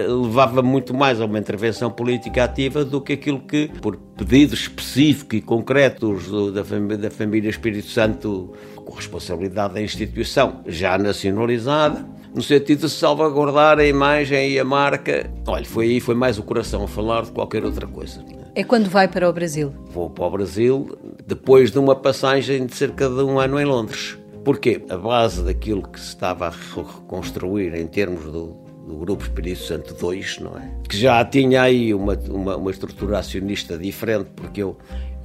uh, 0.09 0.13
uh, 0.13 0.23
levava 0.23 0.63
muito 0.63 0.95
mais 0.95 1.21
a 1.21 1.25
uma 1.25 1.39
intervenção 1.39 1.91
política 1.91 2.45
ativa 2.45 2.85
do 2.85 3.01
que 3.01 3.15
aquilo 3.15 3.41
que, 3.41 3.69
por 3.81 3.97
pedidos 4.17 4.61
específicos 4.61 5.39
e 5.39 5.43
concretos 5.43 6.27
do, 6.27 6.53
da, 6.53 6.65
família, 6.65 6.99
da 6.99 7.11
família 7.11 7.51
Espírito 7.51 7.89
Santo, 7.89 8.53
com 8.75 8.95
responsabilidade 8.95 9.75
da 9.75 9.83
instituição 9.83 10.63
já 10.67 10.97
nacionalizada, 10.97 12.07
no 12.37 12.43
sentido 12.43 12.81
de 12.81 12.91
salvaguardar 12.91 13.79
a 13.79 13.87
imagem 13.87 14.51
e 14.51 14.59
a 14.59 14.65
marca. 14.65 15.33
Olha, 15.47 15.65
foi 15.65 15.87
aí 15.87 16.01
foi 16.01 16.15
mais 16.15 16.39
o 16.39 16.43
coração 16.43 16.85
a 16.85 16.87
falar 16.87 17.23
de 17.23 17.33
qualquer 17.33 17.65
outra 17.65 17.87
coisa. 17.87 18.23
É 18.55 18.63
quando 18.63 18.91
vai 18.91 19.09
para 19.09 19.27
o 19.27 19.33
Brasil? 19.33 19.73
Vou 19.87 20.11
para 20.11 20.27
o 20.27 20.31
Brasil 20.31 20.99
depois 21.27 21.71
de 21.71 21.79
uma 21.79 21.97
passagem 21.97 22.67
de 22.67 22.77
cerca 22.77 23.09
de 23.09 23.23
um 23.23 23.41
ano 23.41 23.59
em 23.59 23.65
Londres. 23.65 24.19
Porquê? 24.45 24.85
A 24.91 24.99
base 24.99 25.43
daquilo 25.43 25.89
que 25.89 25.99
se 25.99 26.09
estava 26.09 26.49
a 26.49 26.51
reconstruir 26.51 27.75
em 27.75 27.87
termos 27.87 28.25
do, 28.25 28.55
do 28.87 28.97
Grupo 28.99 29.23
Espírito 29.23 29.63
Santo 29.63 29.95
2, 29.95 30.41
não 30.41 30.59
é? 30.59 30.71
Que 30.87 30.99
já 30.99 31.25
tinha 31.25 31.63
aí 31.63 31.95
uma, 31.95 32.19
uma, 32.29 32.57
uma 32.59 32.71
estrutura 32.71 33.19
acionista 33.19 33.79
diferente, 33.79 34.29
porque 34.37 34.63
eu, 34.63 34.77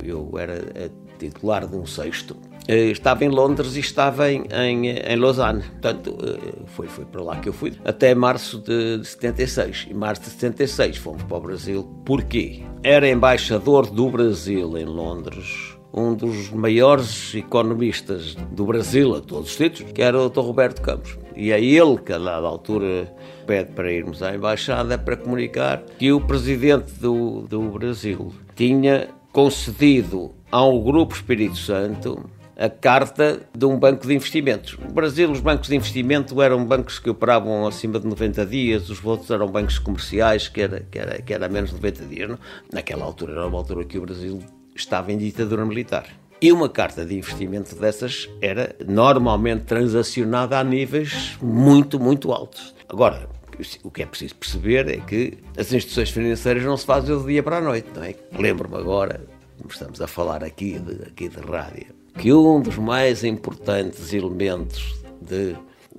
eu 0.01 0.31
era 0.39 0.89
titular 1.19 1.67
de 1.67 1.75
um 1.75 1.85
sexto. 1.85 2.37
Eh, 2.67 2.91
estava 2.91 3.25
em 3.25 3.29
Londres 3.29 3.75
e 3.75 3.79
estava 3.79 4.31
em, 4.31 4.43
em, 4.51 4.87
em 4.89 5.15
Lausanne. 5.15 5.63
Portanto, 5.63 6.17
eh, 6.21 6.53
foi, 6.67 6.87
foi 6.87 7.05
para 7.05 7.21
lá 7.21 7.37
que 7.37 7.49
eu 7.49 7.53
fui. 7.53 7.73
Até 7.83 8.13
março 8.13 8.59
de, 8.59 8.99
de 8.99 9.07
76. 9.07 9.87
Em 9.89 9.93
março 9.93 10.23
de 10.23 10.29
76 10.29 10.97
fomos 10.97 11.23
para 11.23 11.37
o 11.37 11.41
Brasil. 11.41 11.83
Porquê? 12.05 12.63
Era 12.83 13.09
embaixador 13.09 13.89
do 13.89 14.09
Brasil 14.09 14.77
em 14.77 14.85
Londres 14.85 15.77
um 15.93 16.13
dos 16.13 16.49
maiores 16.51 17.35
economistas 17.35 18.35
do 18.51 18.65
Brasil, 18.65 19.15
a 19.15 19.21
todos 19.21 19.49
os 19.49 19.57
títulos, 19.57 19.91
que 19.91 20.01
era 20.01 20.17
o 20.17 20.29
Dr. 20.29 20.39
Roberto 20.39 20.81
Campos. 20.81 21.17
E 21.35 21.51
é 21.51 21.61
ele 21.61 21.97
que, 21.97 22.13
a 22.13 22.17
dada 22.17 22.47
altura, 22.47 23.13
pede 23.45 23.71
para 23.71 23.91
irmos 23.91 24.23
à 24.23 24.33
embaixada 24.33 24.97
para 24.97 25.17
comunicar 25.17 25.83
que 25.97 26.11
o 26.11 26.21
presidente 26.21 26.93
do, 26.93 27.41
do 27.41 27.61
Brasil 27.63 28.33
tinha 28.55 29.09
concedido 29.31 30.31
ao 30.49 30.81
Grupo 30.81 31.13
Espírito 31.13 31.57
Santo 31.57 32.29
a 32.61 32.69
carta 32.69 33.41
de 33.57 33.65
um 33.65 33.75
banco 33.77 34.05
de 34.05 34.13
investimentos. 34.13 34.77
No 34.77 34.93
Brasil, 34.93 35.31
os 35.31 35.39
bancos 35.39 35.67
de 35.67 35.75
investimento 35.75 36.39
eram 36.39 36.63
bancos 36.63 36.99
que 36.99 37.09
operavam 37.09 37.65
acima 37.65 37.99
de 37.99 38.05
90 38.05 38.45
dias, 38.45 38.87
os 38.87 39.03
outros 39.03 39.31
eram 39.31 39.47
bancos 39.47 39.79
comerciais, 39.79 40.47
que 40.47 40.61
era, 40.61 40.81
que 40.81 40.99
era, 40.99 41.21
que 41.23 41.33
era 41.33 41.49
menos 41.49 41.71
de 41.71 41.77
90 41.77 42.05
dias. 42.05 42.29
Não? 42.29 42.39
Naquela 42.71 43.03
altura, 43.03 43.33
era 43.33 43.47
uma 43.47 43.57
altura 43.57 43.83
que 43.83 43.97
o 43.97 44.01
Brasil 44.01 44.39
estava 44.75 45.11
em 45.11 45.17
ditadura 45.17 45.65
militar. 45.65 46.05
E 46.39 46.51
uma 46.51 46.69
carta 46.69 47.03
de 47.03 47.17
investimento 47.17 47.75
dessas 47.75 48.29
era 48.39 48.75
normalmente 48.87 49.63
transacionada 49.63 50.59
a 50.59 50.63
níveis 50.63 51.37
muito, 51.41 51.99
muito 51.99 52.31
altos. 52.31 52.75
Agora, 52.87 53.27
o 53.83 53.89
que 53.89 54.03
é 54.03 54.05
preciso 54.05 54.35
perceber 54.35 54.87
é 54.87 54.97
que 54.97 55.39
as 55.57 55.73
instituições 55.73 56.11
financeiras 56.11 56.63
não 56.63 56.77
se 56.77 56.85
fazem 56.85 57.15
do 57.15 57.25
dia 57.25 57.41
para 57.41 57.57
a 57.57 57.61
noite, 57.61 57.89
não 57.95 58.03
é? 58.03 58.15
Lembro-me 58.37 58.77
agora, 58.77 59.21
como 59.57 59.71
estamos 59.71 59.99
a 59.99 60.07
falar 60.07 60.43
aqui 60.43 60.79
de, 60.79 61.03
aqui 61.03 61.29
de 61.29 61.39
rádio, 61.39 62.00
que 62.17 62.31
um 62.33 62.61
dos 62.61 62.77
mais 62.77 63.23
importantes 63.23 64.13
elementos 64.13 65.01
de 65.21 65.55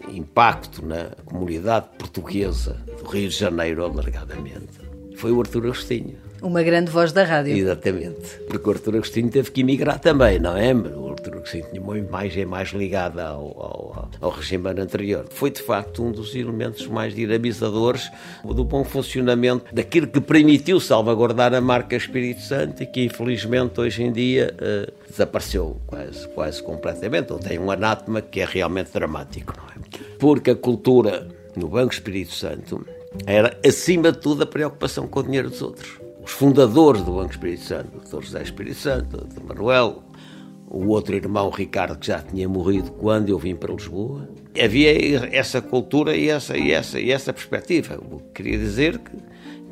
impacto 0.09 0.85
na 0.85 1.11
comunidade 1.25 1.89
portuguesa 1.99 2.75
do 2.99 3.09
Rio 3.09 3.29
de 3.29 3.37
Janeiro, 3.37 3.85
alargadamente, 3.85 4.81
foi 5.17 5.33
o 5.33 5.41
Artur 5.41 5.65
Agostinho. 5.65 6.15
Uma 6.43 6.65
grande 6.65 6.91
voz 6.91 7.13
da 7.13 7.23
rádio. 7.23 7.57
Exatamente. 7.57 8.41
Porque 8.49 8.69
o 8.69 8.73
Artur 8.73 8.97
Agostinho 8.97 9.31
teve 9.31 9.53
que 9.53 9.61
emigrar 9.61 10.01
também, 10.01 10.41
não 10.41 10.57
é? 10.57 10.75
O 10.75 11.11
Artur 11.11 11.35
Agostinho 11.35 11.65
tinha 11.71 11.81
muito 11.81 12.11
mais, 12.11 12.37
é 12.37 12.45
mais 12.45 12.71
ligado 12.71 13.21
ao, 13.21 13.41
ao, 13.41 14.11
ao 14.21 14.31
regime 14.31 14.69
anterior. 14.71 15.25
Foi, 15.31 15.53
de 15.53 15.63
facto, 15.63 16.03
um 16.03 16.11
dos 16.11 16.35
elementos 16.35 16.89
mais 16.89 17.15
dinamizadores 17.15 18.11
do 18.45 18.65
bom 18.65 18.83
funcionamento 18.83 19.73
daquilo 19.73 20.09
que 20.09 20.21
permitiu 20.21 20.81
salvaguardar 20.81 21.55
a 21.55 21.61
marca 21.61 21.95
Espírito 21.95 22.41
Santo 22.41 22.83
e 22.83 22.87
que, 22.87 23.05
infelizmente, 23.05 23.81
hoje 23.81 24.03
em 24.03 24.11
dia 24.11 24.53
uh, 24.55 24.93
desapareceu 25.09 25.81
quase, 25.87 26.27
quase 26.31 26.61
completamente. 26.61 27.33
Ou 27.33 27.39
tem 27.39 27.57
um 27.57 27.71
anátema 27.71 28.21
que 28.21 28.41
é 28.41 28.45
realmente 28.45 28.93
dramático, 28.93 29.55
não 29.57 29.69
é? 29.69 29.73
Porque 30.19 30.51
a 30.51 30.57
cultura 30.57 31.29
no 31.55 31.69
Banco 31.69 31.93
Espírito 31.93 32.33
Santo 32.35 32.85
era, 33.27 33.59
acima 33.67 34.13
de 34.13 34.19
tudo, 34.19 34.43
a 34.43 34.47
preocupação 34.47 35.07
com 35.07 35.21
o 35.21 35.23
dinheiro 35.23 35.51
dos 35.51 35.63
outros 35.63 36.03
os 36.25 36.31
fundadores 36.31 37.03
do 37.03 37.13
Banco 37.13 37.33
Espírito 37.33 37.65
Santo, 37.65 37.97
o 37.97 38.01
Dr. 38.01 38.25
José 38.25 38.43
Espírito 38.43 38.77
Santo, 38.77 39.17
o 39.17 39.25
Dr. 39.25 39.43
Manuel, 39.43 40.03
o 40.69 40.87
outro 40.89 41.15
irmão 41.15 41.51
Ricardo, 41.51 41.99
que 41.99 42.07
já 42.07 42.21
tinha 42.21 42.49
morrido 42.49 42.93
quando 42.93 43.29
eu 43.29 43.39
vim 43.39 43.55
para 43.57 43.75
Lisboa. 43.75 44.29
Havia 44.63 45.29
essa 45.37 45.61
cultura 45.61 46.17
e 46.17 46.29
essa, 46.29 46.57
e 46.57 46.71
essa, 46.71 47.01
e 47.01 47.11
essa 47.11 47.33
perspectiva. 47.33 48.01
Queria 48.35 48.57
dizer 48.57 48.99
que, 48.99 49.17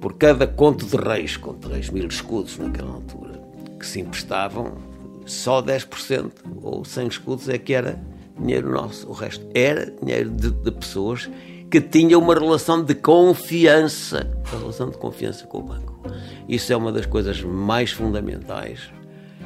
por 0.00 0.14
cada 0.14 0.46
conto 0.46 0.84
de 0.84 0.96
reis, 0.96 1.36
conto 1.36 1.68
de 1.68 1.74
reis 1.74 1.88
mil 1.88 2.06
escudos 2.06 2.58
naquela 2.58 2.94
altura, 2.94 3.40
que 3.78 3.86
se 3.86 4.00
emprestavam, 4.00 4.76
só 5.24 5.62
10% 5.62 6.32
ou 6.62 6.84
100 6.84 7.06
escudos 7.06 7.48
é 7.48 7.56
que 7.56 7.72
era 7.72 8.02
dinheiro 8.38 8.72
nosso. 8.72 9.08
O 9.08 9.12
resto 9.12 9.46
era 9.54 9.94
dinheiro 10.02 10.30
de, 10.30 10.50
de 10.50 10.72
pessoas 10.72 11.30
que 11.70 11.80
tinham 11.80 12.20
uma 12.20 12.34
relação 12.34 12.82
de 12.82 12.94
confiança, 12.94 14.28
uma 14.50 14.58
relação 14.58 14.90
de 14.90 14.98
confiança 14.98 15.46
com 15.46 15.58
o 15.58 15.62
banco. 15.62 16.00
Isso 16.48 16.72
é 16.72 16.76
uma 16.76 16.90
das 16.90 17.06
coisas 17.06 17.40
mais 17.42 17.92
fundamentais 17.92 18.90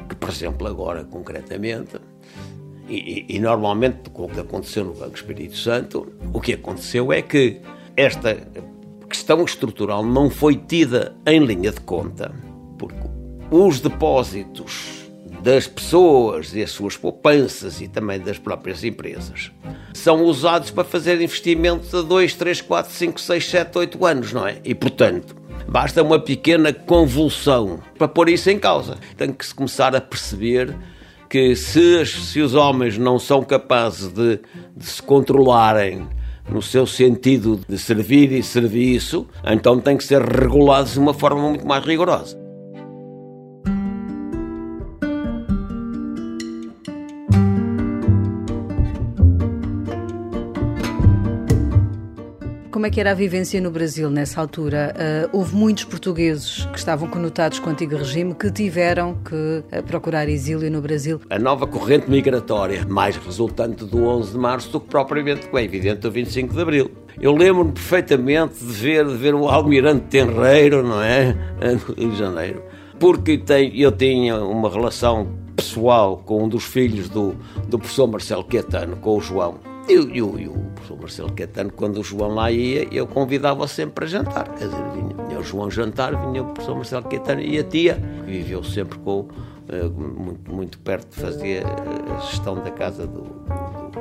que, 0.09 0.15
por 0.15 0.29
exemplo, 0.29 0.67
agora, 0.67 1.03
concretamente, 1.03 1.97
e, 2.87 3.25
e, 3.29 3.35
e, 3.35 3.39
normalmente 3.39 4.09
com 4.11 4.25
o 4.25 4.29
que 4.29 4.39
aconteceu 4.39 4.85
no 4.85 4.93
Banco 4.93 5.15
Espírito 5.15 5.55
Santo, 5.57 6.13
o 6.33 6.39
que 6.39 6.53
aconteceu 6.53 7.11
é 7.11 7.21
que 7.21 7.61
esta 7.97 8.35
questão 9.09 9.43
estrutural 9.43 10.05
não 10.05 10.29
foi 10.29 10.55
tida 10.55 11.15
em 11.25 11.43
linha 11.43 11.71
de 11.71 11.81
conta, 11.81 12.31
porque 12.77 13.07
os 13.49 13.79
depósitos 13.79 15.04
das 15.45 15.67
pessoas 15.67 16.55
e 16.55 16.63
as 16.63 16.71
suas 16.71 16.97
poupanças 16.97 17.79
e 17.79 17.87
também 17.87 18.19
das 18.19 18.39
próprias 18.39 18.83
empresas 18.83 19.51
são 19.93 20.23
usados 20.23 20.71
para 20.71 20.83
fazer 20.83 21.21
investimentos 21.21 21.93
a 21.93 22.01
2, 22.01 22.33
3, 22.33 22.61
4, 22.61 22.91
5, 22.91 23.21
6, 23.21 23.49
7, 23.49 23.77
8 23.77 24.05
anos, 24.05 24.33
não 24.33 24.47
é? 24.47 24.57
E, 24.65 24.73
portanto, 24.73 25.35
Basta 25.67 26.03
uma 26.03 26.19
pequena 26.19 26.71
convulsão 26.71 27.79
para 27.97 28.07
pôr 28.07 28.29
isso 28.29 28.51
em 28.51 28.59
causa. 28.59 28.97
Tem 29.17 29.31
que 29.31 29.43
se 29.43 29.53
começar 29.53 29.95
a 29.95 30.01
perceber 30.01 30.75
que 31.27 31.55
se, 31.55 32.05
se 32.05 32.39
os 32.39 32.53
homens 32.53 32.99
não 32.99 33.17
são 33.17 33.41
capazes 33.41 34.09
de, 34.09 34.39
de 34.77 34.85
se 34.85 35.01
controlarem 35.01 36.07
no 36.47 36.61
seu 36.61 36.85
sentido 36.85 37.59
de 37.67 37.79
servir 37.79 38.31
e 38.31 38.43
serviço, 38.43 39.27
então 39.43 39.79
têm 39.79 39.97
que 39.97 40.03
ser 40.03 40.21
regulados 40.21 40.93
de 40.93 40.99
uma 40.99 41.15
forma 41.15 41.49
muito 41.49 41.65
mais 41.65 41.83
rigorosa. 41.83 42.44
Como 52.85 52.91
é 52.91 52.93
que 52.93 52.99
era 52.99 53.11
a 53.11 53.15
vivência 53.15 53.59
no 53.59 53.71
Brasil 53.71 54.11
nessa 54.11 54.39
altura? 54.39 54.93
Uh, 54.95 55.37
houve 55.39 55.55
muitos 55.55 55.85
portugueses 55.85 56.67
que 56.71 56.77
estavam 56.77 57.07
conotados 57.07 57.57
com 57.57 57.67
o 57.67 57.71
antigo 57.71 57.95
regime 57.95 58.35
que 58.35 58.51
tiveram 58.51 59.15
que 59.27 59.33
uh, 59.33 59.81
procurar 59.87 60.29
exílio 60.29 60.69
no 60.69 60.81
Brasil. 60.81 61.19
A 61.27 61.39
nova 61.39 61.65
corrente 61.65 62.07
migratória, 62.07 62.85
mais 62.87 63.17
resultante 63.17 63.85
do 63.85 64.05
11 64.05 64.33
de 64.33 64.37
março 64.37 64.71
do 64.71 64.79
que 64.79 64.87
propriamente, 64.87 65.49
é 65.51 65.63
evidente, 65.63 66.01
do 66.01 66.11
25 66.11 66.53
de 66.53 66.61
abril. 66.61 66.91
Eu 67.19 67.35
lembro-me 67.35 67.71
perfeitamente 67.71 68.63
de 68.63 68.71
ver, 68.71 69.07
de 69.07 69.15
ver 69.15 69.33
o 69.33 69.49
Almirante 69.49 70.05
Tenreiro, 70.05 70.83
não 70.83 71.01
é? 71.01 71.35
No 71.59 71.95
Rio 71.95 72.11
de 72.11 72.17
Janeiro. 72.19 72.61
Porque 72.99 73.35
tem, 73.39 73.75
eu 73.81 73.91
tinha 73.91 74.37
uma 74.37 74.69
relação 74.69 75.27
pessoal 75.55 76.17
com 76.17 76.43
um 76.43 76.47
dos 76.47 76.63
filhos 76.65 77.09
do, 77.09 77.35
do 77.67 77.79
professor 77.79 78.05
Marcelo 78.05 78.43
Quetano, 78.43 78.95
com 78.97 79.17
o 79.17 79.21
João 79.21 79.74
e, 79.87 80.21
o 80.21 80.31
professor 80.75 80.99
Marcelo 80.99 81.31
Caetano, 81.33 81.71
quando 81.71 81.99
o 81.99 82.03
João 82.03 82.33
lá 82.33 82.51
ia, 82.51 82.87
eu 82.91 83.07
convidava-o 83.07 83.67
sempre 83.67 83.95
para 83.95 84.05
jantar. 84.05 84.49
Quer 84.55 84.65
dizer, 84.65 84.83
vinha, 84.93 85.27
vinha 85.27 85.39
o 85.39 85.43
João 85.43 85.69
jantar, 85.69 86.15
vinha 86.27 86.43
o 86.43 86.45
professor 86.47 86.75
Marcelo 86.75 87.03
Caetano 87.05 87.41
e 87.41 87.59
a 87.59 87.63
tia, 87.63 87.95
que 88.25 88.31
viveu 88.31 88.63
sempre 88.63 88.97
com, 88.99 89.21
uh, 89.21 89.29
muito, 89.97 90.51
muito 90.51 90.79
perto, 90.79 91.19
fazia 91.19 91.63
a 92.15 92.19
gestão 92.19 92.55
da 92.55 92.71
casa 92.71 93.05
do, 93.05 93.23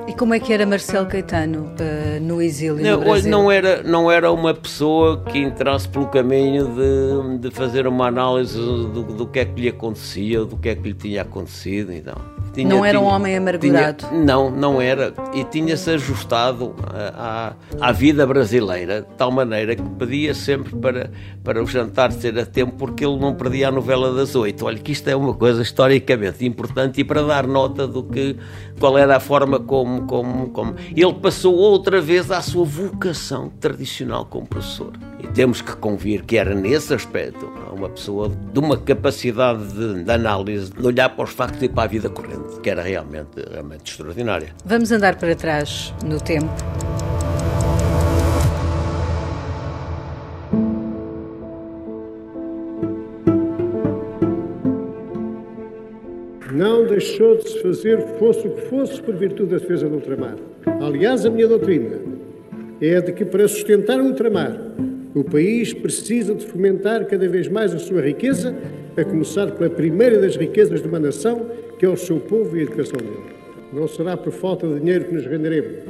e 0.06 0.12
como 0.12 0.34
é 0.34 0.40
que 0.40 0.52
era 0.52 0.66
Marcelo 0.66 1.06
Caetano 1.06 1.62
uh, 1.62 2.20
no 2.20 2.42
exílio 2.42 2.82
não, 2.82 2.98
no 2.98 3.04
Brasil? 3.04 3.30
Não 3.30 3.50
era, 3.50 3.82
não 3.82 4.10
era 4.10 4.30
uma 4.30 4.52
pessoa 4.52 5.22
que 5.24 5.38
entrasse 5.38 5.88
pelo 5.88 6.06
caminho 6.08 6.74
de, 6.74 7.48
de 7.48 7.54
fazer 7.54 7.86
uma 7.86 8.08
análise 8.08 8.58
do, 8.58 9.02
do 9.02 9.26
que 9.26 9.38
é 9.38 9.44
que 9.46 9.62
lhe 9.62 9.68
acontecia, 9.68 10.44
do 10.44 10.58
que 10.58 10.68
é 10.68 10.74
que 10.74 10.82
lhe 10.82 10.94
tinha 10.94 11.22
acontecido. 11.22 11.90
Então. 11.90 12.33
Tinha, 12.54 12.68
não 12.68 12.84
era 12.84 12.98
tinha, 12.98 13.10
um 13.10 13.12
homem 13.12 13.36
amargurado? 13.36 14.06
Tinha, 14.06 14.24
não, 14.24 14.48
não 14.48 14.80
era. 14.80 15.12
E 15.34 15.42
tinha-se 15.42 15.90
ajustado 15.90 16.72
à, 16.94 17.54
à 17.80 17.90
vida 17.90 18.24
brasileira, 18.24 19.02
de 19.02 19.16
tal 19.16 19.32
maneira 19.32 19.74
que 19.74 19.82
pedia 19.82 20.32
sempre 20.34 20.76
para, 20.76 21.10
para 21.42 21.60
o 21.60 21.66
jantar 21.66 22.12
ser 22.12 22.38
a 22.38 22.46
tempo, 22.46 22.74
porque 22.78 23.04
ele 23.04 23.18
não 23.18 23.34
perdia 23.34 23.68
a 23.68 23.72
novela 23.72 24.14
das 24.14 24.36
oito. 24.36 24.66
Olha, 24.66 24.78
que 24.78 24.92
isto 24.92 25.08
é 25.08 25.16
uma 25.16 25.34
coisa 25.34 25.62
historicamente 25.62 26.46
importante 26.46 27.00
e 27.00 27.04
para 27.04 27.22
dar 27.22 27.44
nota 27.44 27.88
do 27.88 28.04
que, 28.04 28.36
qual 28.78 28.96
era 28.96 29.16
a 29.16 29.20
forma 29.20 29.58
como, 29.58 30.02
como, 30.02 30.50
como. 30.50 30.76
Ele 30.96 31.14
passou 31.14 31.56
outra 31.56 32.00
vez 32.00 32.30
à 32.30 32.40
sua 32.40 32.64
vocação 32.64 33.50
tradicional 33.58 34.26
como 34.26 34.46
professor. 34.46 34.92
E 35.18 35.26
temos 35.28 35.60
que 35.60 35.74
convir 35.76 36.22
que 36.22 36.36
era 36.36 36.54
nesse 36.54 36.94
aspecto 36.94 37.50
uma 37.72 37.88
pessoa 37.88 38.28
de 38.28 38.58
uma 38.60 38.76
capacidade 38.76 39.66
de, 39.72 40.04
de 40.04 40.12
análise, 40.12 40.70
de 40.70 40.86
olhar 40.86 41.08
para 41.08 41.24
os 41.24 41.30
factos 41.30 41.60
e 41.62 41.68
para 41.68 41.84
a 41.84 41.86
vida 41.86 42.08
corrente 42.08 42.43
que 42.62 42.70
era 42.70 42.82
realmente, 42.82 43.42
realmente 43.50 43.90
extraordinária. 43.90 44.48
Vamos 44.64 44.90
andar 44.92 45.16
para 45.16 45.34
trás 45.34 45.92
no 46.04 46.20
tempo. 46.20 46.52
não 56.54 56.86
deixou 56.86 57.36
de 57.36 57.48
se 57.50 57.60
fazer, 57.60 58.00
fosse 58.18 58.46
o 58.46 58.50
que 58.52 58.60
fosse, 58.62 59.02
por 59.02 59.14
virtude 59.16 59.50
da 59.50 59.58
defesa 59.58 59.88
do 59.88 59.96
ultramar. 59.96 60.36
Aliás, 60.80 61.26
a 61.26 61.30
minha 61.30 61.48
doutrina 61.48 61.98
é 62.80 63.00
de 63.00 63.12
que, 63.12 63.24
para 63.24 63.46
sustentar 63.48 64.00
o 64.00 64.04
ultramar, 64.04 64.56
o 65.14 65.24
país 65.24 65.72
precisa 65.72 66.34
de 66.34 66.46
fomentar 66.46 67.06
cada 67.06 67.28
vez 67.28 67.48
mais 67.48 67.74
a 67.74 67.78
sua 67.78 68.00
riqueza, 68.00 68.54
a 68.96 69.04
começar 69.04 69.50
pela 69.52 69.70
primeira 69.70 70.20
das 70.20 70.36
riquezas 70.36 70.80
de 70.80 70.88
uma 70.88 71.00
nação, 71.00 71.46
que 71.78 71.84
é 71.84 71.88
o 71.88 71.96
seu 71.96 72.18
povo 72.20 72.56
e 72.56 72.60
a 72.60 72.62
educação 72.62 72.98
dele. 72.98 73.34
Não 73.72 73.88
será 73.88 74.16
por 74.16 74.32
falta 74.32 74.66
de 74.68 74.78
dinheiro 74.78 75.06
que 75.06 75.14
nos 75.14 75.26
renderemos. 75.26 75.82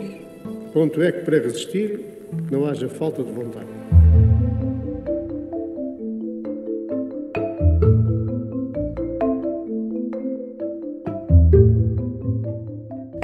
Ponto 0.72 1.02
é 1.02 1.12
que, 1.12 1.20
para 1.20 1.38
resistir, 1.38 2.00
não 2.50 2.66
haja 2.66 2.88
falta 2.88 3.22
de 3.22 3.30
vontade. 3.30 3.93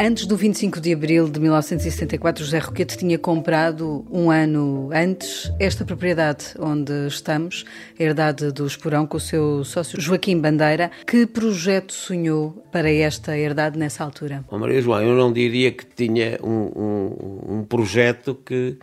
Antes 0.03 0.25
do 0.25 0.35
25 0.35 0.81
de 0.81 0.95
abril 0.95 1.29
de 1.29 1.39
1974, 1.39 2.43
José 2.43 2.59
Roquete 2.59 2.97
tinha 2.97 3.19
comprado 3.19 4.03
um 4.11 4.31
ano 4.31 4.89
antes 4.95 5.53
esta 5.61 5.85
propriedade 5.85 6.55
onde 6.59 7.07
estamos, 7.07 7.67
a 7.99 8.03
herdade 8.03 8.51
do 8.51 8.67
Esporão, 8.67 9.07
com 9.07 9.19
o 9.19 9.21
seu 9.21 9.63
sócio 9.63 10.01
Joaquim 10.01 10.41
Bandeira. 10.41 10.91
Que 11.07 11.27
projeto 11.27 11.93
sonhou 11.93 12.65
para 12.73 12.91
esta 12.91 13.37
herdade 13.37 13.79
nessa 13.79 14.03
altura? 14.03 14.43
Oh, 14.51 14.57
Maria 14.57 14.81
João, 14.81 15.03
eu 15.03 15.15
não 15.15 15.31
diria 15.31 15.71
que 15.71 15.85
tinha 15.85 16.39
um, 16.43 16.49
um, 16.49 17.57
um 17.59 17.65
projeto 17.65 18.35
que 18.35 18.79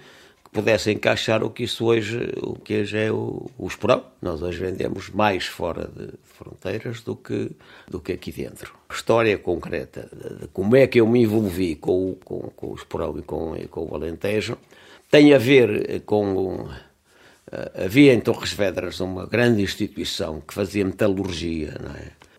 pudesse 0.51 0.91
encaixar 0.91 1.43
o 1.43 1.49
que 1.49 1.63
isso 1.63 1.85
hoje, 1.85 2.31
o 2.41 2.53
que 2.53 2.81
hoje 2.81 2.97
é 2.97 3.11
o, 3.11 3.49
o 3.57 3.67
esporão. 3.67 4.03
Nós 4.21 4.41
hoje 4.41 4.59
vendemos 4.59 5.09
mais 5.09 5.45
fora 5.45 5.89
de 5.95 6.09
fronteiras 6.23 7.01
do 7.01 7.15
que, 7.15 7.51
do 7.87 7.99
que 7.99 8.13
aqui 8.13 8.31
dentro. 8.31 8.73
História 8.91 9.37
concreta 9.37 10.09
de 10.39 10.47
como 10.47 10.75
é 10.75 10.87
que 10.87 10.99
eu 10.99 11.07
me 11.07 11.21
envolvi 11.21 11.75
com, 11.75 12.15
com, 12.23 12.39
com 12.55 12.67
o 12.71 12.75
esporão 12.75 13.17
e 13.17 13.21
com, 13.21 13.55
e 13.55 13.67
com 13.67 13.85
o 13.85 13.95
Alentejo 13.95 14.57
tem 15.09 15.33
a 15.33 15.37
ver 15.37 16.01
com... 16.01 16.67
Eh, 17.51 17.85
havia 17.85 18.13
em 18.13 18.19
Torres 18.19 18.53
Vedras 18.53 18.99
uma 18.99 19.25
grande 19.25 19.61
instituição 19.61 20.41
que 20.41 20.53
fazia 20.53 20.83
metalurgia, 20.83 21.73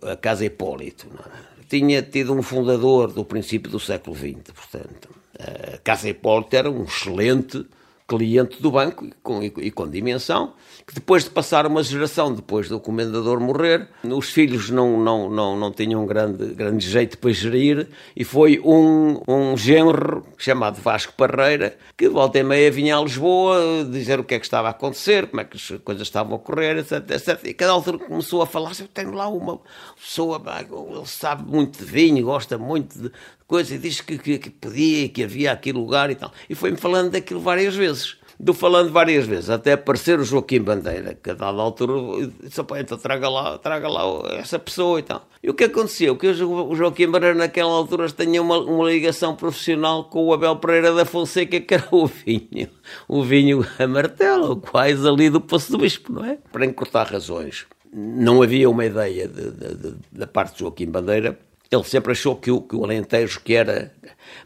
é? 0.02 0.12
a 0.12 0.16
Casa 0.16 0.44
Hipólito. 0.44 1.06
É? 1.06 1.64
Tinha 1.68 2.02
tido 2.02 2.34
um 2.34 2.42
fundador 2.42 3.12
do 3.12 3.24
princípio 3.24 3.70
do 3.70 3.80
século 3.80 4.16
XX, 4.16 4.52
portanto. 4.54 5.08
A 5.38 5.78
Casa 5.78 6.08
Hipólito 6.08 6.56
era 6.56 6.70
um 6.70 6.84
excelente 6.84 7.64
cliente 8.08 8.62
do 8.62 8.70
banco 8.70 9.04
e 9.04 9.12
com, 9.22 9.42
e 9.42 9.70
com, 9.70 9.86
dimensão, 9.86 10.54
que 10.86 10.94
depois 10.94 11.24
de 11.24 11.30
passar 11.30 11.66
uma 11.66 11.82
geração, 11.82 12.32
depois 12.34 12.66
do 12.66 12.80
comendador 12.80 13.38
morrer, 13.38 13.86
os 14.02 14.30
filhos 14.30 14.70
não, 14.70 14.98
não, 14.98 15.28
não, 15.28 15.54
não 15.54 15.70
tinham 15.70 16.06
grande, 16.06 16.54
grande 16.54 16.88
jeito 16.88 17.18
para 17.18 17.30
gerir 17.30 17.86
e 18.16 18.24
foi 18.24 18.60
um, 18.64 19.20
um 19.28 19.54
genro 19.58 20.26
chamado 20.38 20.80
Vasco 20.80 21.12
Parreira 21.12 21.76
que 21.98 22.08
volta 22.08 22.38
e 22.38 22.42
meia 22.42 22.70
vinha 22.70 22.96
a 22.96 23.02
Lisboa 23.02 23.84
dizer 23.84 24.18
o 24.18 24.24
que 24.24 24.34
é 24.36 24.38
que 24.38 24.46
estava 24.46 24.68
a 24.68 24.70
acontecer, 24.70 25.26
como 25.26 25.42
é 25.42 25.44
que 25.44 25.58
as 25.58 25.78
coisas 25.84 26.06
estavam 26.06 26.32
a 26.32 26.36
ocorrer, 26.36 26.78
etc, 26.78 27.10
etc. 27.10 27.44
E 27.44 27.52
cada 27.52 27.72
altura 27.72 27.98
começou 27.98 28.40
a 28.40 28.46
falar, 28.46 28.72
eu 28.80 28.88
tenho 28.88 29.12
lá 29.12 29.28
uma 29.28 29.60
pessoa, 30.00 30.42
ele 30.60 31.06
sabe 31.06 31.42
muito 31.46 31.78
de 31.78 31.84
vinho, 31.84 32.24
gosta 32.24 32.56
muito 32.56 32.98
de, 32.98 33.12
coisa 33.48 33.74
e 33.74 33.78
disse 33.78 34.02
que, 34.04 34.18
que, 34.18 34.38
que 34.38 34.50
podia, 34.50 35.08
que 35.08 35.24
havia 35.24 35.50
aqui 35.50 35.72
lugar 35.72 36.10
e 36.10 36.14
tal. 36.14 36.30
E 36.48 36.54
foi-me 36.54 36.76
falando 36.76 37.10
daquilo 37.10 37.40
várias 37.40 37.74
vezes. 37.74 38.16
Do 38.40 38.54
falando 38.54 38.92
várias 38.92 39.26
vezes, 39.26 39.50
até 39.50 39.72
aparecer 39.72 40.20
o 40.20 40.22
Joaquim 40.22 40.60
Bandeira, 40.60 41.12
que 41.12 41.30
a 41.30 41.34
dada 41.34 41.60
altura 41.60 41.92
disse: 42.40 42.60
então 42.78 42.96
traga 42.96 43.28
lá, 43.28 43.58
traga 43.58 43.88
lá 43.88 44.04
essa 44.34 44.60
pessoa 44.60 45.00
e 45.00 45.02
tal. 45.02 45.28
E 45.42 45.50
o 45.50 45.54
que 45.54 45.64
aconteceu? 45.64 46.14
Que 46.14 46.28
o 46.28 46.76
Joaquim 46.76 47.08
Bandeira, 47.08 47.34
naquela 47.34 47.72
altura, 47.72 48.08
tinha 48.08 48.40
uma, 48.40 48.58
uma 48.58 48.88
ligação 48.88 49.34
profissional 49.34 50.04
com 50.04 50.24
o 50.24 50.32
Abel 50.32 50.54
Pereira 50.54 50.94
da 50.94 51.04
Fonseca, 51.04 51.60
que 51.60 51.74
era 51.74 51.88
o 51.90 52.06
vinho, 52.06 52.68
o 53.08 53.24
vinho 53.24 53.66
a 53.76 53.86
martelo, 53.88 54.56
quase 54.56 55.08
ali 55.08 55.28
do 55.28 55.40
Poço 55.40 55.72
do 55.72 55.78
Bispo, 55.78 56.12
não 56.12 56.24
é? 56.24 56.38
Para 56.52 56.64
encurtar 56.64 57.10
razões. 57.10 57.66
Não 57.92 58.40
havia 58.40 58.70
uma 58.70 58.84
ideia 58.84 59.26
de, 59.26 59.50
de, 59.50 59.74
de, 59.74 59.94
da 60.12 60.28
parte 60.28 60.52
de 60.52 60.60
Joaquim 60.60 60.86
Bandeira 60.86 61.36
ele 61.70 61.84
sempre 61.84 62.12
achou 62.12 62.36
que 62.36 62.50
o, 62.50 62.60
que 62.60 62.76
o 62.76 62.84
Alentejo 62.84 63.40
que 63.40 63.54
era, 63.54 63.92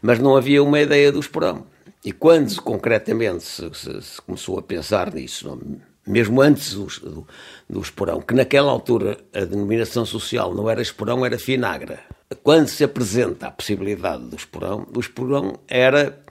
mas 0.01 0.19
não 0.19 0.35
havia 0.35 0.61
uma 0.61 0.79
ideia 0.79 1.11
do 1.11 1.19
Esporão. 1.19 1.65
E 2.03 2.11
quando 2.11 2.61
concretamente 2.61 3.43
se, 3.43 3.69
se, 3.73 4.01
se 4.01 4.21
começou 4.21 4.59
a 4.59 4.61
pensar 4.61 5.13
nisso, 5.13 5.57
mesmo 6.05 6.41
antes 6.41 6.73
do, 6.73 6.85
do, 6.85 7.27
do 7.69 7.81
Esporão, 7.81 8.21
que 8.21 8.33
naquela 8.33 8.71
altura 8.71 9.17
a 9.33 9.45
denominação 9.45 10.05
social 10.05 10.53
não 10.53 10.69
era 10.69 10.81
Esporão, 10.81 11.25
era 11.25 11.39
Finagra. 11.39 11.99
Quando 12.43 12.67
se 12.67 12.83
apresenta 12.83 13.47
a 13.47 13.51
possibilidade 13.51 14.23
do 14.23 14.35
Esporão, 14.35 14.85
o 14.93 14.99
Esporão 14.99 15.59
era 15.67 16.21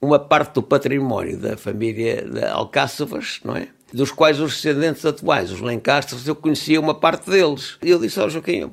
uma 0.00 0.18
parte 0.18 0.54
do 0.54 0.62
património 0.62 1.38
da 1.38 1.56
família 1.56 2.22
de 2.22 2.44
Alcáçovas, 2.44 3.40
não 3.44 3.56
é? 3.56 3.68
Dos 3.92 4.10
quais 4.10 4.40
os 4.40 4.54
descendentes 4.54 5.06
atuais, 5.06 5.52
os 5.52 5.60
Lencastres, 5.60 6.26
eu 6.26 6.34
conhecia 6.34 6.80
uma 6.80 6.94
parte 6.94 7.30
deles. 7.30 7.78
E 7.80 7.90
eu 7.90 7.98
disse 7.98 8.18
ao 8.18 8.28
Joaquim, 8.28 8.68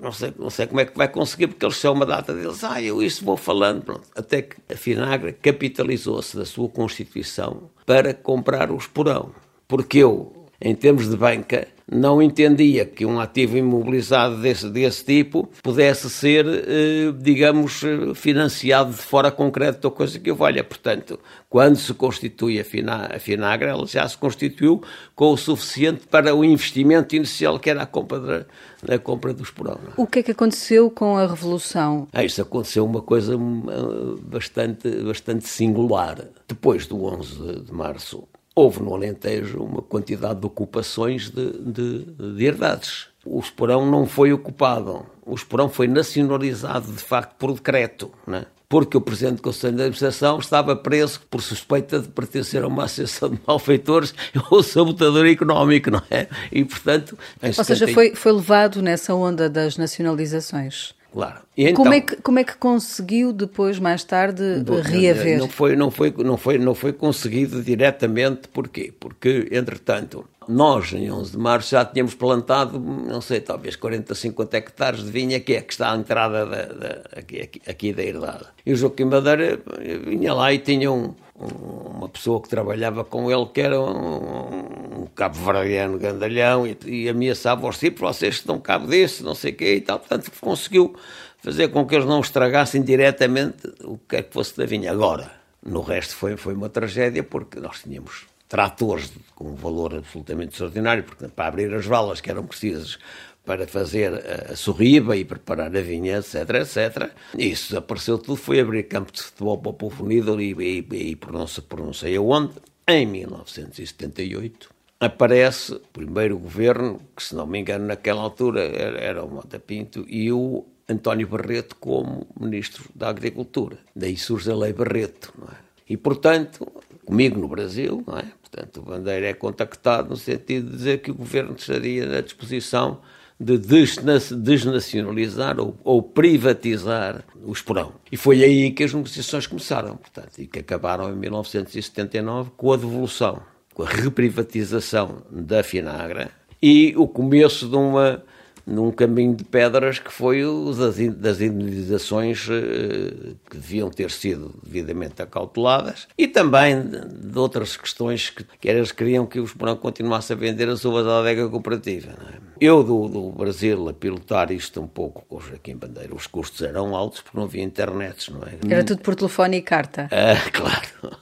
não 0.00 0.12
sei, 0.12 0.32
não 0.38 0.50
sei 0.50 0.66
como 0.66 0.80
é 0.80 0.84
que 0.84 0.96
vai 0.96 1.08
conseguir, 1.08 1.46
porque 1.48 1.64
eles 1.64 1.76
são 1.76 1.94
uma 1.94 2.06
data 2.06 2.34
deles. 2.34 2.62
Ah, 2.64 2.80
eu 2.82 3.02
isso 3.02 3.24
vou 3.24 3.36
falando. 3.36 3.82
Pronto. 3.82 4.08
Até 4.14 4.42
que 4.42 4.56
a 4.72 4.76
Finagra 4.76 5.32
capitalizou-se 5.32 6.36
da 6.36 6.44
sua 6.44 6.68
constituição 6.68 7.70
para 7.84 8.12
comprar 8.14 8.70
o 8.70 8.76
esporão. 8.76 9.32
Porque 9.68 9.98
eu, 9.98 10.46
em 10.60 10.74
termos 10.74 11.08
de 11.08 11.16
banca, 11.16 11.68
não 11.90 12.20
entendia 12.20 12.84
que 12.84 13.06
um 13.06 13.20
ativo 13.20 13.56
imobilizado 13.56 14.40
desse, 14.40 14.68
desse 14.68 15.04
tipo 15.04 15.48
pudesse 15.62 16.10
ser, 16.10 16.44
eh, 16.44 17.12
digamos, 17.16 17.80
financiado 18.16 18.90
de 18.90 19.00
fora 19.00 19.30
concreto 19.30 19.86
ou 19.86 19.92
coisa 19.92 20.18
que 20.18 20.30
o 20.30 20.34
valha. 20.34 20.64
Portanto, 20.64 21.18
quando 21.48 21.76
se 21.76 21.94
constitui 21.94 22.58
a, 22.58 22.64
Fina, 22.64 23.08
a 23.14 23.18
Finagra, 23.20 23.70
ela 23.70 23.86
já 23.86 24.06
se 24.08 24.18
constituiu 24.18 24.82
com 25.14 25.32
o 25.32 25.36
suficiente 25.36 26.06
para 26.08 26.34
o 26.34 26.44
investimento 26.44 27.14
inicial 27.14 27.58
que 27.60 27.70
era 27.70 27.82
a 27.82 27.86
compra, 27.86 28.46
de, 28.82 28.94
a 28.94 28.98
compra 28.98 29.32
do 29.32 29.44
esporão. 29.44 29.78
O 29.96 30.06
que 30.06 30.18
é 30.18 30.22
que 30.24 30.32
aconteceu 30.32 30.90
com 30.90 31.16
a 31.16 31.26
Revolução? 31.26 32.08
Ah, 32.12 32.24
isso 32.24 32.42
aconteceu 32.42 32.84
uma 32.84 33.00
coisa 33.00 33.34
eh, 33.34 34.20
bastante, 34.22 34.90
bastante 35.02 35.46
singular. 35.46 36.18
Depois 36.48 36.86
do 36.86 37.04
11 37.04 37.60
de 37.60 37.72
março, 37.72 38.26
houve 38.56 38.82
no 38.82 38.94
Alentejo 38.94 39.62
uma 39.62 39.82
quantidade 39.82 40.40
de 40.40 40.46
ocupações 40.46 41.28
de, 41.28 41.52
de, 41.52 42.04
de 42.34 42.44
herdades. 42.44 43.08
O 43.24 43.38
Esporão 43.38 43.88
não 43.88 44.06
foi 44.06 44.32
ocupado, 44.32 45.04
o 45.26 45.34
Esporão 45.34 45.68
foi 45.68 45.86
nacionalizado 45.86 46.90
de 46.90 47.02
facto 47.02 47.34
por 47.36 47.52
decreto, 47.52 48.10
né? 48.26 48.46
porque 48.68 48.96
o 48.96 49.00
Presidente 49.00 49.36
do 49.36 49.42
Conselho 49.42 49.76
de 49.76 49.82
Administração 49.82 50.38
estava 50.38 50.74
preso 50.74 51.20
por 51.30 51.40
suspeita 51.42 52.00
de 52.00 52.08
pertencer 52.08 52.64
a 52.64 52.66
uma 52.66 52.84
associação 52.84 53.30
de 53.30 53.38
malfeitores 53.46 54.14
ou 54.50 54.62
sabotador 54.62 55.26
económico, 55.26 55.90
não 55.90 56.02
é? 56.10 56.26
E, 56.50 56.64
portanto... 56.64 57.16
Ou 57.42 57.64
seja, 57.64 57.86
foi, 57.88 58.14
foi 58.14 58.32
levado 58.32 58.82
nessa 58.82 59.14
onda 59.14 59.48
das 59.48 59.76
nacionalizações? 59.76 60.94
Claro. 61.16 61.40
Então, 61.56 61.76
como, 61.76 61.94
é 61.94 62.00
que, 62.02 62.16
como 62.16 62.38
é 62.38 62.44
que 62.44 62.58
conseguiu 62.58 63.32
depois, 63.32 63.78
mais 63.78 64.04
tarde, 64.04 64.42
reaver? 64.82 65.38
Não 65.38 65.48
foi, 65.48 65.74
não, 65.74 65.90
foi, 65.90 66.14
não, 66.18 66.36
foi, 66.36 66.58
não 66.58 66.74
foi 66.74 66.92
conseguido 66.92 67.62
diretamente, 67.62 68.48
porquê? 68.48 68.92
Porque, 69.00 69.48
entretanto, 69.50 70.26
nós, 70.46 70.92
em 70.92 71.10
11 71.10 71.30
de 71.30 71.38
março, 71.38 71.70
já 71.70 71.86
tínhamos 71.86 72.14
plantado, 72.14 72.78
não 72.78 73.22
sei, 73.22 73.40
talvez 73.40 73.76
40, 73.76 74.14
50 74.14 74.56
hectares 74.58 75.04
de 75.04 75.10
vinha, 75.10 75.40
que 75.40 75.54
é 75.54 75.62
que 75.62 75.72
está 75.72 75.94
à 75.94 75.96
entrada 75.96 76.44
da, 76.44 76.62
da 76.66 77.02
aqui, 77.16 77.40
aqui, 77.40 77.62
aqui, 77.66 77.92
da 77.94 78.02
herdade. 78.02 78.44
E 78.66 78.74
o 78.74 78.76
Joaquim 78.76 79.04
Madeira 79.04 79.58
vinha 80.04 80.34
lá 80.34 80.52
e 80.52 80.58
tinha 80.58 80.92
um, 80.92 81.14
uma 81.38 82.08
pessoa 82.08 82.40
que 82.40 82.48
trabalhava 82.48 83.04
com 83.04 83.30
ele, 83.30 83.46
que 83.46 83.60
era 83.60 83.80
um, 83.80 85.02
um 85.02 85.06
cabo-verdiano 85.14 85.98
gandalhão, 85.98 86.66
e, 86.66 86.76
e 86.86 87.08
ameaçava 87.08 87.66
os 87.68 87.78
tipos, 87.78 88.00
vocês 88.00 88.42
dão 88.42 88.58
cabo 88.58 88.86
disso, 88.86 89.24
não 89.24 89.34
sei 89.34 89.52
o 89.52 89.56
quê 89.56 89.74
e 89.76 89.80
tal. 89.80 89.98
Portanto, 89.98 90.30
conseguiu 90.40 90.94
fazer 91.38 91.68
com 91.68 91.86
que 91.86 91.94
eles 91.94 92.06
não 92.06 92.20
estragassem 92.20 92.82
diretamente 92.82 93.68
o 93.84 93.98
que 93.98 94.16
é 94.16 94.22
que 94.22 94.32
fosse 94.32 94.56
da 94.56 94.64
vinha. 94.64 94.90
Agora, 94.90 95.30
no 95.64 95.80
resto 95.80 96.14
foi, 96.14 96.36
foi 96.36 96.54
uma 96.54 96.68
tragédia, 96.68 97.22
porque 97.22 97.60
nós 97.60 97.82
tínhamos 97.82 98.26
tratores 98.48 99.12
com 99.34 99.50
um 99.50 99.54
valor 99.54 99.94
absolutamente 99.94 100.52
extraordinário, 100.52 101.04
porque 101.04 101.28
para 101.28 101.48
abrir 101.48 101.72
as 101.74 101.86
valas 101.86 102.20
que 102.20 102.30
eram 102.30 102.46
precisas 102.46 102.98
para 103.44 103.66
fazer 103.66 104.12
a 104.50 104.56
sorriba 104.56 105.16
e 105.16 105.24
preparar 105.24 105.74
a 105.76 105.80
vinha, 105.80 106.18
etc, 106.18 106.50
etc. 106.56 107.10
Isso 107.38 107.68
desapareceu 107.68 108.18
tudo, 108.18 108.36
foi 108.36 108.58
abrir 108.58 108.82
campo 108.84 109.12
de 109.12 109.22
futebol 109.22 109.58
para 109.58 109.70
o 109.70 109.74
povo 109.74 110.04
unido 110.04 110.40
e, 110.40 110.52
e, 110.52 111.10
e 111.10 111.16
por, 111.16 111.32
não, 111.32 111.46
por 111.68 111.80
aonde. 111.80 112.54
Em 112.88 113.06
1978 113.06 114.70
aparece 114.98 115.74
o 115.74 115.80
primeiro 115.92 116.38
governo, 116.38 117.00
que 117.16 117.22
se 117.22 117.34
não 117.34 117.46
me 117.46 117.60
engano 117.60 117.86
naquela 117.86 118.22
altura 118.22 118.62
era, 118.62 118.98
era 118.98 119.24
o 119.24 119.30
Mota 119.30 119.58
Pinto, 119.58 120.04
e 120.08 120.32
o 120.32 120.64
António 120.88 121.28
Barreto 121.28 121.76
como 121.76 122.26
Ministro 122.38 122.84
da 122.94 123.08
Agricultura. 123.08 123.78
Daí 123.94 124.16
surge 124.16 124.50
a 124.50 124.56
Lei 124.56 124.72
Barreto, 124.72 125.32
não 125.38 125.48
é? 125.48 125.66
E, 125.88 125.96
portanto, 125.96 126.66
comigo 127.06 127.40
no 127.40 127.48
Brasil, 127.48 128.04
não 128.06 128.18
é? 128.18 128.24
Portanto, 128.42 128.80
o 128.80 128.82
Bandeira 128.82 129.28
é 129.28 129.32
contactado 129.32 130.10
no 130.10 130.16
sentido 130.16 130.70
de 130.70 130.76
dizer 130.76 130.98
que 130.98 131.10
o 131.10 131.14
governo 131.14 131.54
estaria 131.56 132.18
à 132.18 132.20
disposição 132.20 133.00
de 133.38 133.58
desnacionalizar 133.58 135.60
ou, 135.60 135.76
ou, 135.84 136.02
privatizar 136.02 137.22
o 137.44 137.52
Esporão. 137.52 137.92
E 138.10 138.16
foi 138.16 138.42
aí 138.42 138.70
que 138.70 138.82
as 138.82 138.94
negociações 138.94 139.46
começaram, 139.46 139.96
portanto, 139.96 140.38
e 140.38 140.46
que 140.46 140.58
acabaram 140.58 141.12
em 141.12 141.16
1979 141.16 142.50
com 142.56 142.72
a 142.72 142.76
devolução, 142.76 143.42
com 143.74 143.82
a 143.82 143.88
reprivatização 143.88 145.22
da 145.30 145.62
Finagra 145.62 146.30
e 146.62 146.94
o 146.96 147.06
começo 147.06 147.68
de 147.68 147.76
uma 147.76 148.22
num 148.66 148.90
caminho 148.90 149.34
de 149.34 149.44
pedras 149.44 150.00
que 150.00 150.12
foi 150.12 150.44
o 150.44 150.72
das, 150.72 150.96
das 151.16 151.40
indenizações 151.40 152.48
eh, 152.50 153.34
que 153.48 153.56
deviam 153.56 153.88
ter 153.88 154.10
sido 154.10 154.52
devidamente 154.62 155.22
acauteladas 155.22 156.08
e 156.18 156.26
também 156.26 156.82
de 156.82 157.38
outras 157.38 157.76
questões 157.76 158.30
que, 158.30 158.44
que 158.60 158.68
eles 158.68 158.90
queriam 158.90 159.24
que 159.24 159.38
o 159.38 159.44
Esperão 159.44 159.76
continuasse 159.76 160.32
a 160.32 160.36
vender 160.36 160.68
as 160.68 160.84
uvas 160.84 161.06
da 161.06 161.20
adega 161.20 161.48
cooperativa. 161.48 162.10
É? 162.10 162.46
Eu 162.60 162.82
do, 162.82 163.06
do, 163.06 163.30
Brasil 163.30 163.88
a 163.88 163.92
pilotar 163.92 164.50
isto 164.50 164.80
um 164.80 164.88
pouco 164.88 165.24
com 165.28 165.36
o 165.36 165.40
Joaquim 165.40 165.76
Bandeira, 165.76 166.12
os 166.14 166.26
custos 166.26 166.62
eram 166.62 166.96
altos 166.96 167.20
porque 167.20 167.36
não 167.38 167.44
havia 167.44 167.62
internet, 167.62 168.32
não 168.32 168.42
é? 168.42 168.58
Era 168.68 168.82
tudo 168.82 169.00
por 169.00 169.14
telefone 169.14 169.58
e 169.58 169.62
carta. 169.62 170.08
Ah, 170.10 170.42
claro. 170.50 171.16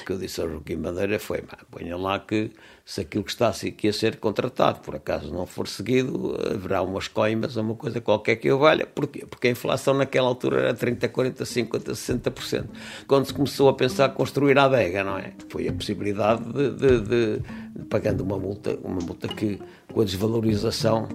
O 0.00 0.04
que 0.04 0.12
eu 0.12 0.18
disse 0.18 0.40
ao 0.40 0.50
Joaquim 0.50 0.76
Bandeira 0.76 1.18
foi, 1.18 1.42
ponha 1.70 1.96
lá 1.96 2.18
que 2.18 2.50
se 2.90 3.02
aquilo 3.02 3.22
que 3.22 3.30
está 3.30 3.50
aqui 3.50 3.86
a 3.86 3.92
ser 3.92 4.16
contratado 4.16 4.80
por 4.80 4.96
acaso 4.96 5.32
não 5.32 5.46
for 5.46 5.68
seguido, 5.68 6.36
haverá 6.52 6.82
umas 6.82 7.06
coimas 7.06 7.56
ou 7.56 7.62
uma 7.62 7.76
coisa 7.76 8.00
qualquer 8.00 8.34
que 8.34 8.48
eu 8.48 8.58
valha. 8.58 8.84
Porquê? 8.84 9.24
Porque 9.24 9.46
a 9.46 9.50
inflação 9.52 9.94
naquela 9.94 10.26
altura 10.26 10.60
era 10.60 10.74
30, 10.74 11.08
40, 11.08 11.44
50, 11.44 11.92
60%. 11.92 12.64
Quando 13.06 13.26
se 13.26 13.32
começou 13.32 13.68
a 13.68 13.74
pensar 13.74 14.08
construir 14.08 14.58
a 14.58 14.64
adega, 14.64 15.04
não 15.04 15.16
é? 15.16 15.34
Foi 15.48 15.68
a 15.68 15.72
possibilidade 15.72 16.42
de, 16.52 16.70
de, 16.70 17.00
de, 17.00 17.38
de 17.76 17.84
pagando 17.88 18.22
uma 18.22 18.36
multa, 18.36 18.76
uma 18.82 18.98
multa 18.98 19.28
que 19.28 19.60
com 19.92 20.00
a 20.00 20.04
desvalorização 20.04 21.06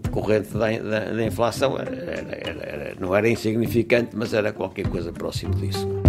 decorrente 0.00 0.50
da, 0.56 0.78
da, 0.78 1.10
da 1.10 1.24
inflação 1.24 1.76
era, 1.76 1.90
era, 1.90 2.62
era, 2.62 2.94
não 3.00 3.12
era 3.12 3.28
insignificante, 3.28 4.14
mas 4.14 4.32
era 4.32 4.52
qualquer 4.52 4.86
coisa 4.88 5.12
próximo 5.12 5.56
disso. 5.56 6.05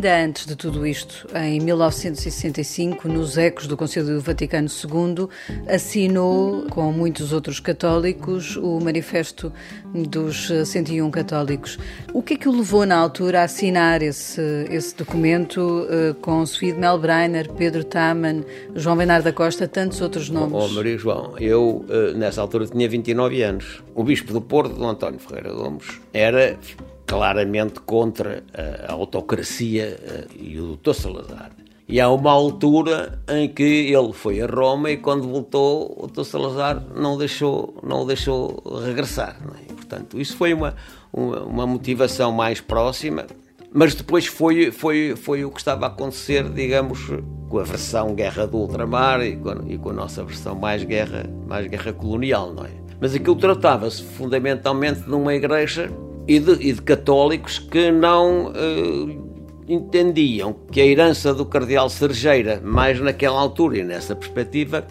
Ainda 0.00 0.24
antes 0.24 0.46
de 0.46 0.56
tudo 0.56 0.86
isto, 0.86 1.26
em 1.36 1.60
1965, 1.60 3.06
nos 3.06 3.36
ecos 3.36 3.66
do 3.66 3.76
Conselho 3.76 4.06
do 4.06 4.20
Vaticano 4.22 4.66
II, 4.66 5.28
assinou, 5.68 6.64
com 6.70 6.90
muitos 6.90 7.34
outros 7.34 7.60
católicos, 7.60 8.56
o 8.56 8.80
Manifesto 8.80 9.52
dos 10.08 10.50
101 10.64 11.10
Católicos. 11.10 11.78
O 12.14 12.22
que 12.22 12.32
é 12.32 12.36
que 12.38 12.48
o 12.48 12.50
levou 12.50 12.86
na 12.86 12.96
altura 12.96 13.42
a 13.42 13.44
assinar 13.44 14.00
esse, 14.00 14.40
esse 14.70 14.96
documento 14.96 15.60
uh, 15.60 16.14
com 16.22 16.46
Sofia 16.46 16.72
de 16.72 16.78
Melbreiner, 16.80 17.52
Pedro 17.52 17.84
Taman, 17.84 18.42
João 18.74 18.96
Bernardo 18.96 19.24
da 19.24 19.34
Costa, 19.34 19.68
tantos 19.68 20.00
outros 20.00 20.30
nomes? 20.30 20.54
Oh, 20.54 20.68
Maria 20.68 20.96
João, 20.96 21.38
eu 21.38 21.84
uh, 21.90 22.16
nessa 22.16 22.40
altura 22.40 22.66
tinha 22.66 22.88
29 22.88 23.42
anos. 23.42 23.82
O 23.94 24.02
Bispo 24.02 24.32
do 24.32 24.40
Porto, 24.40 24.76
Dom 24.76 24.88
António 24.88 25.20
Ferreira 25.20 25.52
Gomes, 25.52 26.00
era 26.10 26.58
claramente 27.10 27.80
contra 27.80 28.44
a 28.86 28.92
autocracia 28.92 29.98
eh, 30.00 30.26
e 30.38 30.60
o 30.60 30.76
Dr. 30.76 30.92
Salazar. 30.92 31.50
E 31.88 32.00
há 32.00 32.08
uma 32.08 32.30
altura 32.30 33.20
em 33.28 33.48
que 33.48 33.64
ele 33.92 34.12
foi 34.12 34.40
a 34.40 34.46
Roma 34.46 34.92
e 34.92 34.96
quando 34.96 35.26
voltou 35.26 35.92
o 35.98 36.06
Dr. 36.06 36.22
Salazar 36.22 36.80
não 36.94 37.18
deixou, 37.18 37.74
não 37.82 38.06
deixou 38.06 38.62
regressar. 38.86 39.36
É? 39.68 39.72
Portanto, 39.72 40.20
isso 40.20 40.36
foi 40.36 40.54
uma, 40.54 40.76
uma, 41.12 41.40
uma, 41.42 41.66
motivação 41.66 42.30
mais 42.30 42.60
próxima, 42.60 43.26
mas 43.72 43.92
depois 43.92 44.26
foi, 44.26 44.70
foi, 44.70 45.16
foi 45.16 45.44
o 45.44 45.50
que 45.50 45.58
estava 45.58 45.86
a 45.86 45.88
acontecer, 45.88 46.48
digamos, 46.48 47.00
com 47.48 47.58
a 47.58 47.64
versão 47.64 48.14
guerra 48.14 48.46
do 48.46 48.56
ultramar 48.56 49.20
e 49.20 49.34
com, 49.34 49.68
e 49.68 49.76
com 49.76 49.90
a 49.90 49.94
nossa 49.94 50.22
versão 50.22 50.54
mais 50.54 50.84
guerra, 50.84 51.28
mais 51.48 51.66
guerra 51.66 51.92
colonial, 51.92 52.54
não 52.54 52.64
é? 52.64 52.70
Mas 53.00 53.16
aquilo 53.16 53.34
tratava-se 53.34 54.00
fundamentalmente 54.00 55.00
de 55.00 55.12
uma 55.12 55.34
igreja 55.34 55.90
e 56.30 56.38
de, 56.38 56.52
e 56.64 56.72
de 56.72 56.80
católicos 56.82 57.58
que 57.58 57.90
não 57.90 58.52
uh, 58.52 59.64
entendiam 59.66 60.54
que 60.70 60.80
a 60.80 60.86
herança 60.86 61.34
do 61.34 61.44
cardeal 61.44 61.90
Sergeira, 61.90 62.60
mais 62.64 63.00
naquela 63.00 63.40
altura 63.40 63.78
e 63.78 63.82
nessa 63.82 64.14
perspectiva, 64.14 64.86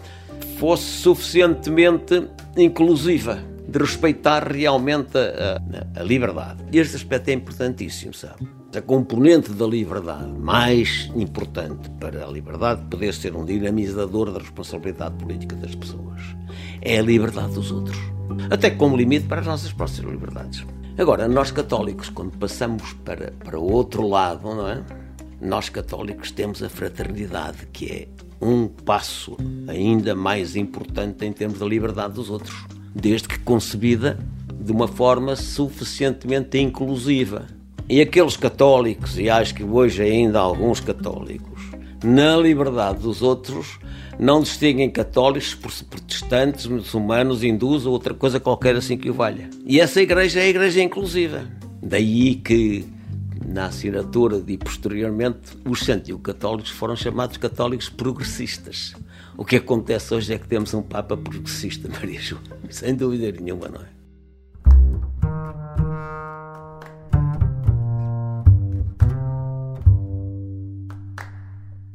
fosse 0.58 0.84
suficientemente 0.84 2.28
inclusiva, 2.58 3.38
de 3.66 3.78
respeitar 3.78 4.52
realmente 4.52 5.16
a, 5.16 5.62
a, 5.98 6.02
liberdade. 6.02 6.62
Este 6.74 6.96
aspecto 6.96 7.30
é 7.30 7.32
importantíssimo, 7.32 8.12
sabe? 8.12 8.46
A 8.76 8.82
componente 8.82 9.50
da 9.52 9.66
liberdade 9.66 10.30
mais 10.38 11.10
importante 11.16 11.88
para 11.98 12.26
a 12.26 12.30
liberdade 12.30 12.82
poder 12.90 13.14
ser 13.14 13.34
um 13.34 13.46
dinamizador 13.46 14.30
da 14.30 14.40
responsabilidade 14.40 15.14
política 15.14 15.56
das 15.56 15.74
pessoas 15.74 16.20
é 16.82 16.98
a 16.98 17.02
liberdade 17.02 17.54
dos 17.54 17.72
outros. 17.72 17.98
Até 18.50 18.68
como 18.68 18.94
limite 18.94 19.26
para 19.26 19.40
as 19.40 19.46
nossas 19.46 19.72
próprias 19.72 20.00
liberdades. 20.00 20.66
Agora, 21.00 21.26
nós 21.26 21.50
católicos, 21.50 22.10
quando 22.10 22.36
passamos 22.36 22.92
para, 22.92 23.32
para 23.42 23.58
o 23.58 23.72
outro 23.72 24.06
lado, 24.06 24.54
não 24.54 24.68
é? 24.68 24.82
Nós 25.40 25.70
católicos 25.70 26.30
temos 26.30 26.62
a 26.62 26.68
fraternidade, 26.68 27.66
que 27.72 27.86
é 27.86 28.08
um 28.38 28.68
passo 28.68 29.34
ainda 29.66 30.14
mais 30.14 30.56
importante 30.56 31.24
em 31.24 31.32
termos 31.32 31.58
da 31.58 31.64
liberdade 31.64 32.12
dos 32.12 32.28
outros, 32.28 32.66
desde 32.94 33.28
que 33.28 33.38
concebida 33.38 34.18
de 34.52 34.70
uma 34.72 34.86
forma 34.86 35.36
suficientemente 35.36 36.58
inclusiva. 36.58 37.46
E 37.88 38.02
aqueles 38.02 38.36
católicos, 38.36 39.18
e 39.18 39.30
acho 39.30 39.54
que 39.54 39.64
hoje 39.64 40.02
ainda 40.02 40.38
alguns 40.38 40.80
católicos, 40.80 41.62
na 42.04 42.36
liberdade 42.36 42.98
dos 42.98 43.22
outros, 43.22 43.78
não 44.20 44.42
distinguem 44.42 44.90
católicos 44.90 45.54
por 45.54 45.72
protestantes, 45.84 46.66
muçulmanos, 46.66 47.42
hindus 47.42 47.86
ou 47.86 47.92
outra 47.92 48.12
coisa 48.12 48.38
qualquer 48.38 48.76
assim 48.76 48.98
que 48.98 49.08
o 49.08 49.14
valha. 49.14 49.48
E 49.64 49.80
essa 49.80 50.02
igreja 50.02 50.40
é 50.40 50.42
a 50.42 50.48
igreja 50.48 50.82
inclusiva. 50.82 51.48
Daí 51.82 52.34
que 52.34 52.84
na 53.46 53.66
assinatura 53.66 54.42
e 54.46 54.58
posteriormente 54.58 55.56
os 55.64 55.80
católicos 56.22 56.70
foram 56.70 56.94
chamados 56.94 57.38
católicos 57.38 57.88
progressistas. 57.88 58.94
O 59.38 59.44
que 59.44 59.56
acontece 59.56 60.12
hoje 60.12 60.34
é 60.34 60.38
que 60.38 60.46
temos 60.46 60.74
um 60.74 60.82
Papa 60.82 61.16
progressista, 61.16 61.88
Maria 61.98 62.20
João, 62.20 62.42
sem 62.68 62.94
dúvida 62.94 63.32
nenhuma, 63.40 63.68
não 63.68 63.80
é? 63.80 63.99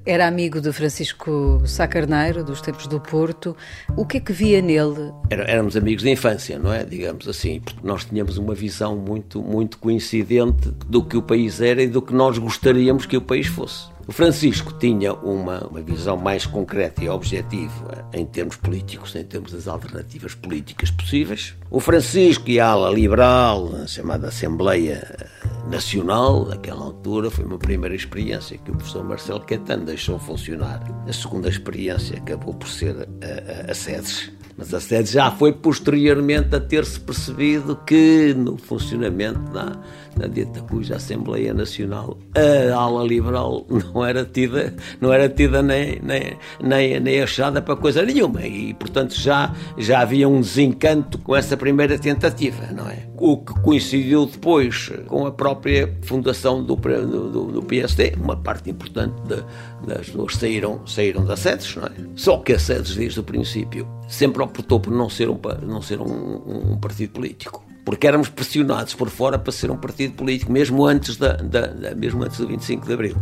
Era 0.07 0.27
amigo 0.27 0.61
de 0.61 0.71
Francisco 0.71 1.63
Sacarneiro, 1.65 2.43
dos 2.43 2.61
tempos 2.61 2.85
do 2.85 2.99
Porto. 2.99 3.57
O 3.97 4.05
que 4.05 4.17
é 4.17 4.19
que 4.19 4.31
via 4.31 4.61
nele? 4.61 5.11
Era, 5.31 5.43
éramos 5.45 5.75
amigos 5.75 6.03
de 6.03 6.11
infância, 6.11 6.59
não 6.59 6.71
é? 6.71 6.83
Digamos 6.83 7.27
assim. 7.27 7.59
Nós 7.81 8.05
tínhamos 8.05 8.37
uma 8.37 8.53
visão 8.53 8.95
muito, 8.95 9.41
muito 9.41 9.79
coincidente 9.79 10.69
do 10.87 11.03
que 11.03 11.17
o 11.17 11.23
país 11.23 11.59
era 11.59 11.81
e 11.81 11.87
do 11.87 12.03
que 12.03 12.13
nós 12.13 12.37
gostaríamos 12.37 13.07
que 13.07 13.17
o 13.17 13.21
país 13.21 13.47
fosse. 13.47 13.89
O 14.07 14.11
Francisco 14.11 14.73
tinha 14.73 15.11
uma, 15.11 15.65
uma 15.65 15.81
visão 15.81 16.15
mais 16.15 16.45
concreta 16.45 17.03
e 17.03 17.09
objetiva 17.09 18.07
em 18.13 18.23
termos 18.23 18.57
políticos, 18.57 19.15
em 19.15 19.23
termos 19.23 19.51
das 19.51 19.67
alternativas 19.67 20.35
políticas 20.35 20.91
possíveis. 20.91 21.55
O 21.71 21.79
Francisco 21.79 22.47
e 22.47 22.59
a 22.59 22.67
ala 22.67 22.91
liberal, 22.91 23.87
chamada 23.87 24.27
Assembleia 24.27 25.27
Nacional, 25.69 26.45
naquela 26.45 26.83
altura, 26.83 27.31
foi 27.31 27.43
uma 27.43 27.57
primeira 27.57 27.95
experiência 27.95 28.57
que 28.57 28.69
o 28.69 28.75
professor 28.75 29.03
Marcelo 29.03 29.39
Caetano 29.39 29.85
deixou 29.85 30.19
funcionar. 30.19 30.83
A 31.07 31.13
segunda 31.13 31.49
experiência 31.49 32.17
acabou 32.17 32.53
por 32.53 32.67
ser 32.67 32.95
a, 32.95 33.67
a, 33.67 33.71
a 33.71 33.73
SEDES. 33.73 34.31
Mas 34.57 34.73
a 34.73 34.79
SEDES 34.79 35.11
já 35.11 35.31
foi 35.31 35.51
posteriormente 35.51 36.55
a 36.55 36.59
ter-se 36.59 36.99
percebido 36.99 37.75
que 37.85 38.33
no 38.33 38.57
funcionamento 38.57 39.39
da 39.51 39.77
na 40.17 40.27
dita 40.27 40.61
cuja 40.61 40.95
Assembleia 40.95 41.53
Nacional, 41.53 42.17
a 42.35 42.75
ala 42.75 43.03
liberal 43.03 43.65
não 43.93 44.05
era 44.05 44.23
tida, 44.23 44.73
não 44.99 45.11
era 45.11 45.27
tida 45.27 45.61
nem, 45.61 45.99
nem, 46.01 46.37
nem, 46.61 46.99
nem 46.99 47.21
achada 47.21 47.61
para 47.61 47.75
coisa 47.75 48.01
nenhuma. 48.01 48.41
E, 48.45 48.73
portanto, 48.73 49.13
já, 49.13 49.53
já 49.77 49.99
havia 49.99 50.27
um 50.27 50.39
desencanto 50.39 51.17
com 51.17 51.35
essa 51.35 51.57
primeira 51.57 51.99
tentativa, 51.99 52.67
não 52.71 52.89
é? 52.89 53.05
O 53.17 53.37
que 53.37 53.53
coincidiu 53.61 54.25
depois 54.25 54.91
com 55.07 55.25
a 55.25 55.31
própria 55.31 55.93
fundação 56.03 56.63
do, 56.63 56.75
do, 56.75 57.51
do 57.51 57.63
PSD, 57.63 58.13
uma 58.17 58.37
parte 58.37 58.69
importante 58.69 59.15
de, 59.27 59.43
das 59.85 60.09
duas 60.09 60.35
saíram, 60.35 60.85
saíram 60.85 61.23
das 61.23 61.39
sedes, 61.39 61.75
não 61.75 61.85
é? 61.85 61.91
Só 62.15 62.37
que 62.37 62.53
a 62.53 62.59
sedes, 62.59 62.95
desde 62.95 63.19
o 63.19 63.23
princípio, 63.23 63.87
sempre 64.07 64.41
optou 64.41 64.79
por 64.79 64.91
não 64.91 65.09
ser 65.09 65.29
um, 65.29 65.39
não 65.63 65.81
ser 65.81 66.01
um, 66.01 66.05
um, 66.05 66.71
um 66.73 66.77
partido 66.77 67.13
político 67.13 67.63
porque 67.85 68.07
éramos 68.07 68.29
pressionados 68.29 68.95
por 68.95 69.09
fora 69.09 69.37
para 69.37 69.51
ser 69.51 69.69
um 69.69 69.77
partido 69.77 70.15
político, 70.15 70.51
mesmo 70.51 70.85
antes, 70.87 71.17
da, 71.17 71.33
da, 71.33 71.67
da, 71.67 71.95
mesmo 71.95 72.23
antes 72.23 72.39
do 72.39 72.47
25 72.47 72.87
de 72.87 72.93
Abril. 72.93 73.15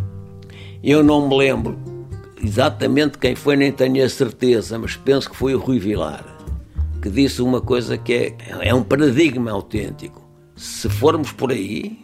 Eu 0.82 1.04
não 1.04 1.28
me 1.28 1.38
lembro 1.38 1.78
exatamente 2.42 3.18
quem 3.18 3.36
foi, 3.36 3.58
nem 3.58 3.74
tenho 3.74 4.04
a 4.04 4.10
certeza, 4.10 4.80
mas 4.80 4.96
penso 4.96 5.30
que 5.30 5.36
foi 5.36 5.54
o 5.54 5.60
Rui 5.60 5.80
Vilar, 5.80 6.26
que 7.02 7.10
disse 7.10 7.42
uma 7.42 7.60
coisa 7.60 7.98
que 7.98 8.14
é, 8.14 8.38
é 8.62 8.74
um 8.74 8.84
paradigma 8.84 9.52
autêntico. 9.52 10.24
Se 10.56 10.88
formos 10.88 11.34
por 11.34 11.52
aí, 11.52 12.00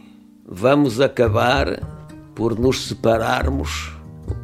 vamos 0.45 0.99
acabar 0.99 1.81
por 2.35 2.59
nos 2.59 2.87
separarmos 2.87 3.93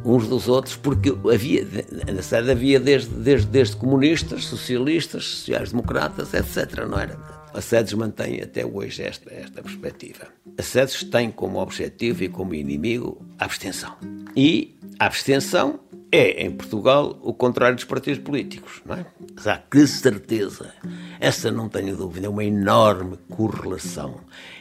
uns 0.04 0.28
dos 0.28 0.48
outros, 0.48 0.76
porque 0.76 1.14
havia, 1.32 1.66
na 2.12 2.22
SED 2.22 2.50
havia 2.50 2.80
desde, 2.80 3.10
desde, 3.10 3.46
desde 3.48 3.76
comunistas, 3.76 4.44
socialistas, 4.44 5.24
sociais-democratas, 5.24 6.32
etc. 6.34 6.86
Não 6.88 6.98
era? 6.98 7.18
A 7.56 7.60
SEDES 7.62 7.94
mantém 7.94 8.42
até 8.42 8.66
hoje 8.66 9.02
esta, 9.02 9.32
esta 9.32 9.62
perspectiva. 9.62 10.26
A 10.58 10.62
SEDES 10.62 11.04
tem 11.04 11.30
como 11.30 11.58
objetivo 11.58 12.22
e 12.22 12.28
como 12.28 12.54
inimigo 12.54 13.24
a 13.38 13.46
abstenção. 13.46 13.96
E 14.36 14.76
a 14.98 15.06
abstenção 15.06 15.80
é, 16.12 16.44
em 16.44 16.50
Portugal, 16.50 17.18
o 17.22 17.32
contrário 17.32 17.74
dos 17.74 17.84
partidos 17.84 18.20
políticos, 18.20 18.82
não 18.84 18.96
é? 18.96 19.06
Mas 19.34 19.46
há 19.46 19.56
que 19.56 19.86
certeza, 19.86 20.70
essa 21.18 21.50
não 21.50 21.68
tenho 21.68 21.96
dúvida, 21.96 22.26
é 22.26 22.30
uma 22.30 22.44
enorme 22.44 23.18
correlação 23.30 24.20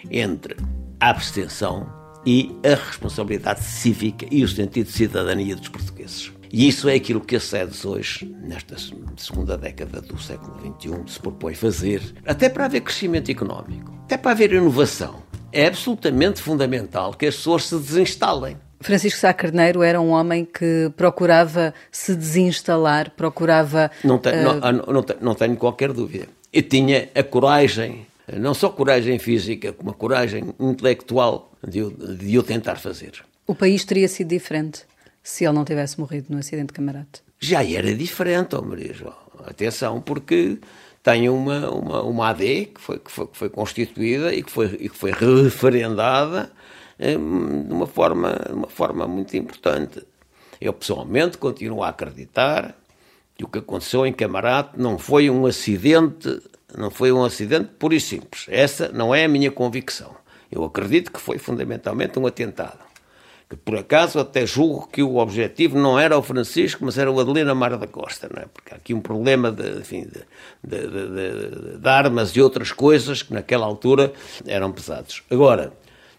entre 0.10 0.56
a 1.00 1.10
abstenção 1.10 2.05
e 2.26 2.56
a 2.64 2.76
responsabilidade 2.76 3.64
cívica 3.64 4.26
e 4.32 4.44
o 4.44 4.48
sentido 4.48 4.88
de 4.88 4.94
cidadania 4.94 5.56
dos 5.56 5.70
portugueses. 5.70 6.32
E 6.52 6.68
isso 6.68 6.88
é 6.88 6.96
aquilo 6.96 7.20
que 7.20 7.36
a 7.36 7.40
SEDES 7.40 7.84
hoje, 7.86 8.36
nesta 8.42 8.76
segunda 9.18 9.58
década 9.58 10.00
do 10.00 10.18
século 10.18 10.58
XXI, 10.80 11.14
se 11.14 11.20
propõe 11.20 11.54
fazer, 11.54 12.02
até 12.26 12.48
para 12.48 12.66
haver 12.66 12.82
crescimento 12.82 13.30
económico, 13.30 13.94
até 14.06 14.18
para 14.18 14.32
haver 14.32 14.54
inovação. 14.54 15.22
É 15.52 15.68
absolutamente 15.68 16.42
fundamental 16.42 17.14
que 17.14 17.26
as 17.26 17.36
pessoas 17.36 17.66
se 17.66 17.78
desinstalem. 17.78 18.58
Francisco 18.80 19.20
Sá 19.20 19.34
Carneiro 19.34 19.82
era 19.82 20.00
um 20.00 20.10
homem 20.10 20.46
que 20.46 20.92
procurava 20.96 21.74
se 21.92 22.16
desinstalar, 22.16 23.12
procurava. 23.12 23.90
Não, 24.04 24.18
tenho, 24.18 24.50
uh... 24.50 24.72
não, 24.72 24.94
não, 24.94 25.06
não 25.22 25.36
tenho 25.36 25.56
qualquer 25.56 25.92
dúvida. 25.92 26.28
E 26.54 26.62
tinha 26.62 27.10
a 27.14 27.24
coragem, 27.24 28.06
não 28.34 28.54
só 28.54 28.70
coragem 28.70 29.20
física, 29.20 29.74
como 29.74 29.92
a 29.92 29.94
coragem 29.94 30.54
intelectual 30.60 31.52
de, 31.66 31.90
de 32.18 32.38
o 32.38 32.44
tentar 32.44 32.78
fazer. 32.78 33.24
O 33.48 33.54
país 33.54 33.86
teria 33.86 34.08
sido 34.08 34.30
diferente 34.30 34.84
se 35.22 35.44
ele 35.44 35.54
não 35.54 35.66
tivesse 35.66 36.00
morrido 36.00 36.28
no 36.30 36.38
acidente 36.38 36.68
de 36.68 36.74
camarate? 36.74 37.22
Já 37.40 37.64
era 37.64 37.94
diferente, 37.94 38.56
oh 38.56 38.62
Maria 38.62 38.94
João. 38.94 39.26
Atenção, 39.46 40.02
porque 40.02 40.58
tem 41.04 41.30
uma, 41.30 41.70
uma, 41.70 42.02
uma 42.02 42.30
AD 42.30 42.72
que 42.74 42.82
foi, 42.82 43.00
que 43.00 43.12
foi, 43.12 43.28
que 43.28 43.38
foi 43.38 43.50
constituída 43.50 44.34
e 44.34 44.42
que 44.42 44.52
foi, 44.52 44.66
e 44.80 44.90
que 44.90 44.98
foi 44.98 45.12
referendada 45.12 46.52
de 46.98 47.16
uma 47.74 47.86
forma, 47.86 48.40
de 48.48 48.54
uma 48.54 48.68
forma 48.68 49.08
muito 49.08 49.36
importante. 49.36 50.02
Eu 50.60 50.74
pessoalmente 50.74 51.38
continuo 51.38 51.84
a 51.84 51.90
acreditar 51.90 52.76
que 53.36 53.44
o 53.44 53.48
que 53.48 53.60
aconteceu 53.60 54.06
em 54.06 54.14
Camarate 54.14 54.80
não 54.80 54.98
foi 54.98 55.30
um 55.30 55.46
acidente, 55.46 56.42
não 56.78 56.92
foi 56.92 57.12
um 57.12 57.24
acidente 57.24 57.70
puro 57.80 57.94
e 57.94 58.00
simples. 58.00 58.46
Essa 58.50 58.90
não 58.90 59.14
é 59.14 59.26
a 59.26 59.28
minha 59.28 59.52
convicção. 59.52 60.16
Eu 60.52 60.64
acredito 60.64 61.12
que 61.12 61.20
foi 61.20 61.38
fundamentalmente 61.38 62.18
um 62.20 62.28
atentado. 62.28 62.80
Que 63.50 63.56
por 63.56 63.78
acaso 63.78 64.20
até 64.20 64.46
julgo 64.46 64.88
que 64.92 65.04
o 65.04 65.18
objetivo 65.18 65.78
não 65.78 66.00
era 66.00 66.18
o 66.18 66.24
Francisco, 66.24 66.84
mas 66.84 66.98
era 66.98 67.12
o 67.12 67.20
Adelina 67.20 67.54
Mara 67.54 67.78
da 67.78 67.86
Costa, 67.86 68.30
não 68.34 68.42
é? 68.42 68.46
Porque 68.48 68.74
há 68.74 68.78
aqui 68.78 68.94
um 68.94 69.02
problema 69.02 69.52
de, 69.52 69.80
enfim, 69.80 70.08
de, 70.08 70.22
de, 70.64 70.88
de, 70.88 71.78
de 71.78 71.90
armas 71.90 72.32
e 72.32 72.42
outras 72.42 72.72
coisas 72.72 73.22
que 73.22 73.34
naquela 73.34 73.66
altura 73.66 74.12
eram 74.48 74.72
pesados. 74.72 75.22
Agora, 75.30 75.74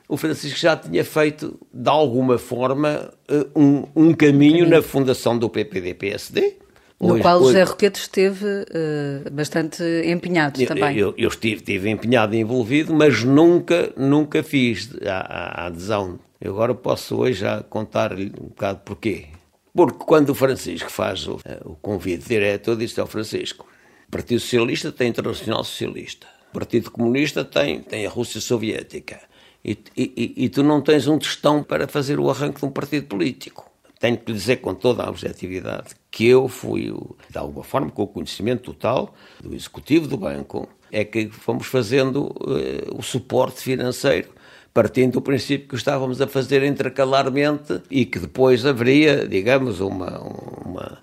o 0.09 0.17
Francisco 0.17 0.59
já 0.59 0.77
tinha 0.77 1.05
feito, 1.05 1.59
de 1.73 1.91
alguma 1.91 2.39
forma, 2.39 3.13
eh, 3.29 3.47
um, 3.57 3.85
um 3.95 4.15
caminho 4.15 4.69
na 4.69 4.81
fundação 4.81 5.37
do 5.37 5.51
PPD-PSD. 5.51 6.59
No 6.99 7.13
hoje, 7.13 7.23
qual 7.23 7.41
o 7.41 7.47
José 7.47 7.63
Roquete 7.63 8.01
esteve 8.01 8.47
uh, 8.47 9.31
bastante 9.31 9.83
empenhado 10.07 10.61
eu, 10.61 10.67
também. 10.67 10.97
Eu, 10.97 11.15
eu, 11.19 11.29
estive, 11.29 11.57
estive 11.57 11.91
empenhado 11.91 12.35
e 12.35 12.39
envolvido, 12.39 12.95
mas 12.95 13.23
nunca, 13.23 13.93
nunca 13.97 14.43
fiz 14.43 14.91
a, 15.05 15.63
a, 15.63 15.67
adesão. 15.67 16.19
Eu 16.41 16.55
agora 16.55 16.75
posso 16.75 17.17
hoje 17.17 17.41
já 17.41 17.63
contar-lhe 17.63 18.33
um 18.41 18.47
bocado 18.47 18.81
porquê. 18.85 19.27
Porque 19.75 20.05
quando 20.05 20.31
o 20.31 20.35
Francisco 20.35 20.91
faz 20.91 21.29
o, 21.29 21.39
eh, 21.45 21.61
o 21.65 21.75
convite 21.75 22.27
direto, 22.27 22.71
eu 22.71 22.77
disse 22.77 22.99
ao 22.99 23.07
Francisco, 23.07 23.67
o 24.09 24.11
Partido 24.11 24.41
Socialista 24.41 24.91
tem 24.91 25.09
Internacional 25.09 25.63
Socialista, 25.65 26.27
o 26.51 26.55
Partido 26.55 26.91
Comunista 26.91 27.45
tem, 27.45 27.81
tem 27.81 28.07
a 28.07 28.09
Rússia 28.09 28.41
Soviética, 28.41 29.21
e, 29.63 29.79
e, 29.95 30.33
e, 30.37 30.49
tu 30.49 30.63
não 30.63 30.81
tens 30.81 31.09
um 31.09 31.19
tostão 31.19 31.63
para 31.63 31.89
fazer 31.89 32.21
o 32.21 32.31
arranque 32.31 32.61
de 32.61 32.65
um 32.65 32.71
partido 32.71 33.07
político. 33.07 33.69
Tenho 33.99 34.17
que 34.17 34.31
lhe 34.31 34.39
dizer 34.39 34.59
com 34.59 34.73
toda 34.73 35.03
a 35.03 35.11
objetividade 35.11 35.89
que 36.17 36.27
eu 36.27 36.49
fui, 36.49 36.95
de 37.29 37.37
alguma 37.37 37.63
forma, 37.63 37.91
com 37.91 38.05
o 38.05 38.07
conhecimento 38.07 38.73
total 38.73 39.15
do 39.39 39.55
executivo 39.55 40.09
do 40.09 40.17
banco, 40.17 40.67
é 40.91 41.05
que 41.05 41.29
fomos 41.29 41.67
fazendo 41.67 42.29
uh, 42.29 42.99
o 42.99 43.03
suporte 43.03 43.61
financeiro 43.61 44.31
partindo 44.73 45.13
do 45.13 45.21
princípio 45.21 45.69
que 45.69 45.75
estávamos 45.75 46.19
a 46.23 46.27
fazer 46.27 46.63
intercalarmente 46.63 47.83
e 47.91 48.07
que 48.07 48.19
depois 48.19 48.65
haveria, 48.65 49.29
digamos, 49.29 49.81
uma, 49.81 50.19
uma 50.65 50.99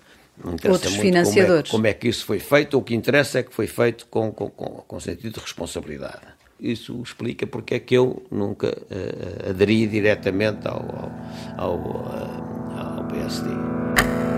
Outros 0.68 0.96
financiadores. 0.96 1.70
Como 1.70 1.86
é, 1.86 1.92
como 1.92 1.92
é, 1.92 1.92
que 1.94 2.08
isso 2.08 2.24
foi 2.24 2.40
feito? 2.40 2.76
O 2.76 2.82
que 2.82 2.92
interessa 2.92 3.38
é 3.38 3.44
que 3.44 3.54
foi 3.54 3.68
feito 3.68 4.06
com, 4.06 4.32
com, 4.32 4.50
com, 4.50 4.82
com 4.86 5.00
sentido 5.00 5.34
de 5.34 5.40
responsabilidade. 5.40 6.22
Isso 6.58 7.00
explica 7.00 7.46
porque 7.46 7.76
é 7.76 7.78
que 7.78 7.94
eu 7.94 8.24
nunca 8.32 8.68
uh, 8.68 9.50
aderi 9.50 9.86
diretamente 9.86 10.66
ao, 10.66 11.12
ao, 11.56 11.70
ao, 11.70 11.76
uh, 11.78 12.98
ao 12.98 13.04
PSD. 13.04 14.33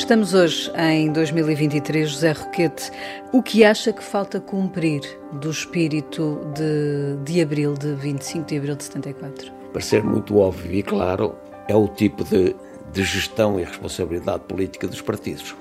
Estamos 0.00 0.32
hoje 0.32 0.72
em 0.76 1.12
2023, 1.12 2.10
José 2.10 2.32
Roquete. 2.32 2.90
O 3.32 3.42
que 3.42 3.62
acha 3.62 3.92
que 3.92 4.02
falta 4.02 4.40
cumprir 4.40 5.02
do 5.34 5.50
espírito 5.50 6.40
de, 6.54 7.22
de 7.22 7.42
abril, 7.42 7.74
de 7.74 7.92
25 7.96 8.46
de 8.46 8.56
abril 8.56 8.76
de 8.76 8.84
74? 8.84 9.52
para 9.70 9.82
ser 9.82 10.02
muito 10.02 10.38
óbvio 10.38 10.72
e 10.72 10.82
claro, 10.82 11.36
é 11.68 11.76
o 11.76 11.86
tipo 11.86 12.24
de, 12.24 12.56
de 12.90 13.04
gestão 13.04 13.60
e 13.60 13.62
responsabilidade 13.62 14.42
política 14.44 14.88
dos 14.88 15.02
partidos. 15.02 15.54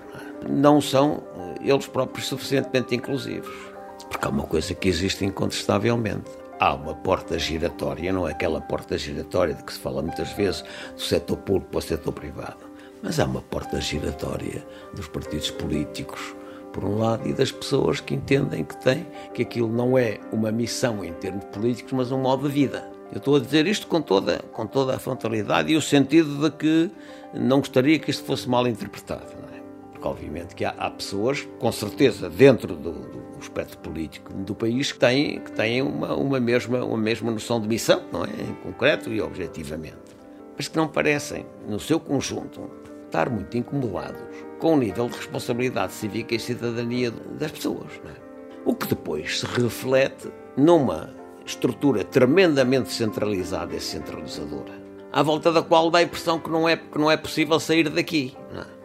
Não 0.49 0.79
são 0.79 1.21
eh, 1.37 1.69
eles 1.69 1.85
próprios 1.85 2.25
suficientemente 2.25 2.95
inclusivos. 2.95 3.53
Porque 4.09 4.25
há 4.25 4.29
uma 4.29 4.47
coisa 4.47 4.73
que 4.73 4.87
existe 4.87 5.25
incontestavelmente. 5.25 6.31
Há 6.61 6.73
uma 6.75 6.95
porta 6.95 7.37
giratória, 7.37 8.11
não 8.13 8.25
é 8.25 8.31
aquela 8.31 8.61
porta 8.61 8.97
giratória 8.97 9.53
de 9.53 9.63
que 9.63 9.73
se 9.73 9.79
fala 9.79 10.01
muitas 10.01 10.31
vezes 10.31 10.63
do 10.95 11.01
setor 11.01 11.37
público 11.37 11.71
para 11.71 11.79
o 11.79 11.81
setor 11.81 12.13
privado. 12.13 12.68
Mas 13.01 13.19
há 13.19 13.25
uma 13.25 13.41
porta 13.41 13.79
giratória 13.79 14.65
dos 14.93 15.07
partidos 15.07 15.49
políticos, 15.51 16.35
por 16.73 16.83
um 16.83 16.99
lado, 16.99 17.27
e 17.27 17.33
das 17.33 17.51
pessoas 17.51 18.01
que 18.01 18.13
entendem 18.13 18.63
que 18.63 18.75
têm 18.77 19.07
que 19.33 19.41
aquilo 19.41 19.69
não 19.69 19.97
é 19.97 20.19
uma 20.31 20.51
missão 20.51 21.03
em 21.03 21.13
termos 21.13 21.45
políticos, 21.45 21.93
mas 21.93 22.11
um 22.11 22.19
modo 22.19 22.47
de 22.47 22.53
vida. 22.53 22.91
Eu 23.11 23.17
estou 23.17 23.37
a 23.37 23.39
dizer 23.39 23.65
isto 23.65 23.87
com 23.87 24.01
toda, 24.01 24.39
com 24.51 24.67
toda 24.67 24.95
a 24.95 24.99
frontalidade 24.99 25.71
e 25.71 25.75
o 25.75 25.81
sentido 25.81 26.49
de 26.49 26.55
que 26.55 26.91
não 27.33 27.59
gostaria 27.59 27.97
que 27.97 28.11
isto 28.11 28.23
fosse 28.23 28.47
mal 28.47 28.67
interpretado. 28.67 29.23
É? 29.53 29.61
Porque, 29.91 30.07
obviamente, 30.07 30.53
que 30.53 30.63
há, 30.63 30.75
há, 30.77 30.91
pessoas, 30.91 31.47
com 31.57 31.71
certeza, 31.71 32.29
dentro 32.29 32.75
do, 32.75 32.91
do, 32.91 33.39
espectro 33.39 33.77
político 33.77 34.33
do 34.33 34.53
país, 34.53 34.91
que 34.91 34.99
têm, 34.99 35.39
que 35.39 35.51
têm 35.53 35.81
uma, 35.81 36.13
uma, 36.13 36.39
mesma, 36.39 36.83
uma 36.83 36.97
mesma 36.97 37.31
noção 37.31 37.59
de 37.61 37.67
missão, 37.67 38.03
não 38.11 38.25
é? 38.25 38.27
Em 38.27 38.53
concreto 38.61 39.09
e 39.11 39.21
objetivamente. 39.21 39.97
Mas 40.57 40.67
que 40.67 40.75
não 40.75 40.89
parecem, 40.89 41.45
no 41.67 41.79
seu 41.79 42.01
conjunto, 42.01 42.78
estar 43.09 43.29
muito 43.29 43.57
incomodados 43.57 44.21
com 44.59 44.75
o 44.75 44.77
nível 44.77 45.09
de 45.09 45.17
responsabilidade 45.17 45.93
cívica 45.93 46.35
e 46.35 46.39
cidadania 46.39 47.11
das 47.11 47.51
pessoas. 47.51 47.91
É? 48.05 48.29
O 48.65 48.75
que 48.75 48.87
depois 48.87 49.39
se 49.39 49.45
reflete 49.45 50.31
numa 50.55 51.09
estrutura 51.45 52.03
tremendamente 52.03 52.91
centralizada 52.91 53.75
e 53.75 53.79
centralizadora, 53.79 54.73
à 55.11 55.23
volta 55.23 55.51
da 55.51 55.63
qual 55.63 55.89
dá 55.89 55.99
a 55.99 56.03
impressão 56.03 56.39
que 56.39 56.49
não 56.49 56.69
é, 56.69 56.77
que 56.77 56.97
não 56.97 57.09
é 57.09 57.17
possível 57.17 57.59
sair 57.59 57.89
daqui. 57.89 58.37
É? 58.55 58.79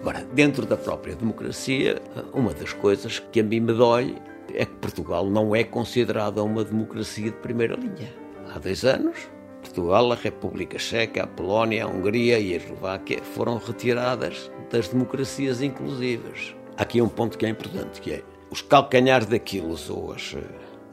Agora, 0.00 0.22
dentro 0.34 0.66
da 0.66 0.76
própria 0.76 1.16
democracia, 1.16 2.02
uma 2.34 2.52
das 2.52 2.74
coisas 2.74 3.18
que 3.18 3.40
a 3.40 3.42
mim 3.42 3.60
me 3.60 3.72
dói 3.72 4.16
é 4.52 4.66
que 4.66 4.74
Portugal 4.74 5.30
não 5.30 5.56
é 5.56 5.64
considerada 5.64 6.42
uma 6.42 6.62
democracia 6.62 7.30
de 7.30 7.38
primeira 7.38 7.74
linha. 7.74 8.12
Há 8.54 8.58
dois 8.58 8.84
anos, 8.84 9.16
Portugal, 9.74 10.12
a 10.12 10.14
República 10.14 10.78
Checa, 10.78 11.24
a 11.24 11.26
Polónia, 11.26 11.84
a 11.84 11.88
Hungria 11.88 12.38
e 12.38 12.54
a 12.54 12.56
Eslováquia 12.58 13.20
foram 13.24 13.58
retiradas 13.58 14.48
das 14.70 14.86
democracias 14.86 15.60
inclusivas. 15.60 16.54
Aqui 16.76 17.02
um 17.02 17.08
ponto 17.08 17.36
que 17.36 17.44
é 17.44 17.48
importante, 17.48 18.00
que 18.00 18.12
é 18.12 18.22
os 18.52 18.62
calcanhares 18.62 19.26
daquilo, 19.26 19.76
ou 19.90 20.12
as, 20.12 20.36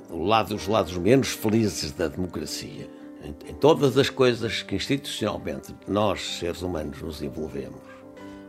lado, 0.09 0.55
os 0.55 0.67
lados 0.67 0.97
menos 0.97 1.29
felizes 1.29 1.91
da 1.91 2.07
democracia, 2.07 2.89
em, 3.23 3.51
em 3.51 3.53
todas 3.53 3.99
as 3.99 4.09
coisas 4.09 4.63
que 4.63 4.75
institucionalmente 4.75 5.75
nós, 5.87 6.39
seres 6.39 6.63
humanos, 6.63 6.99
nos 7.03 7.21
envolvemos. 7.21 7.81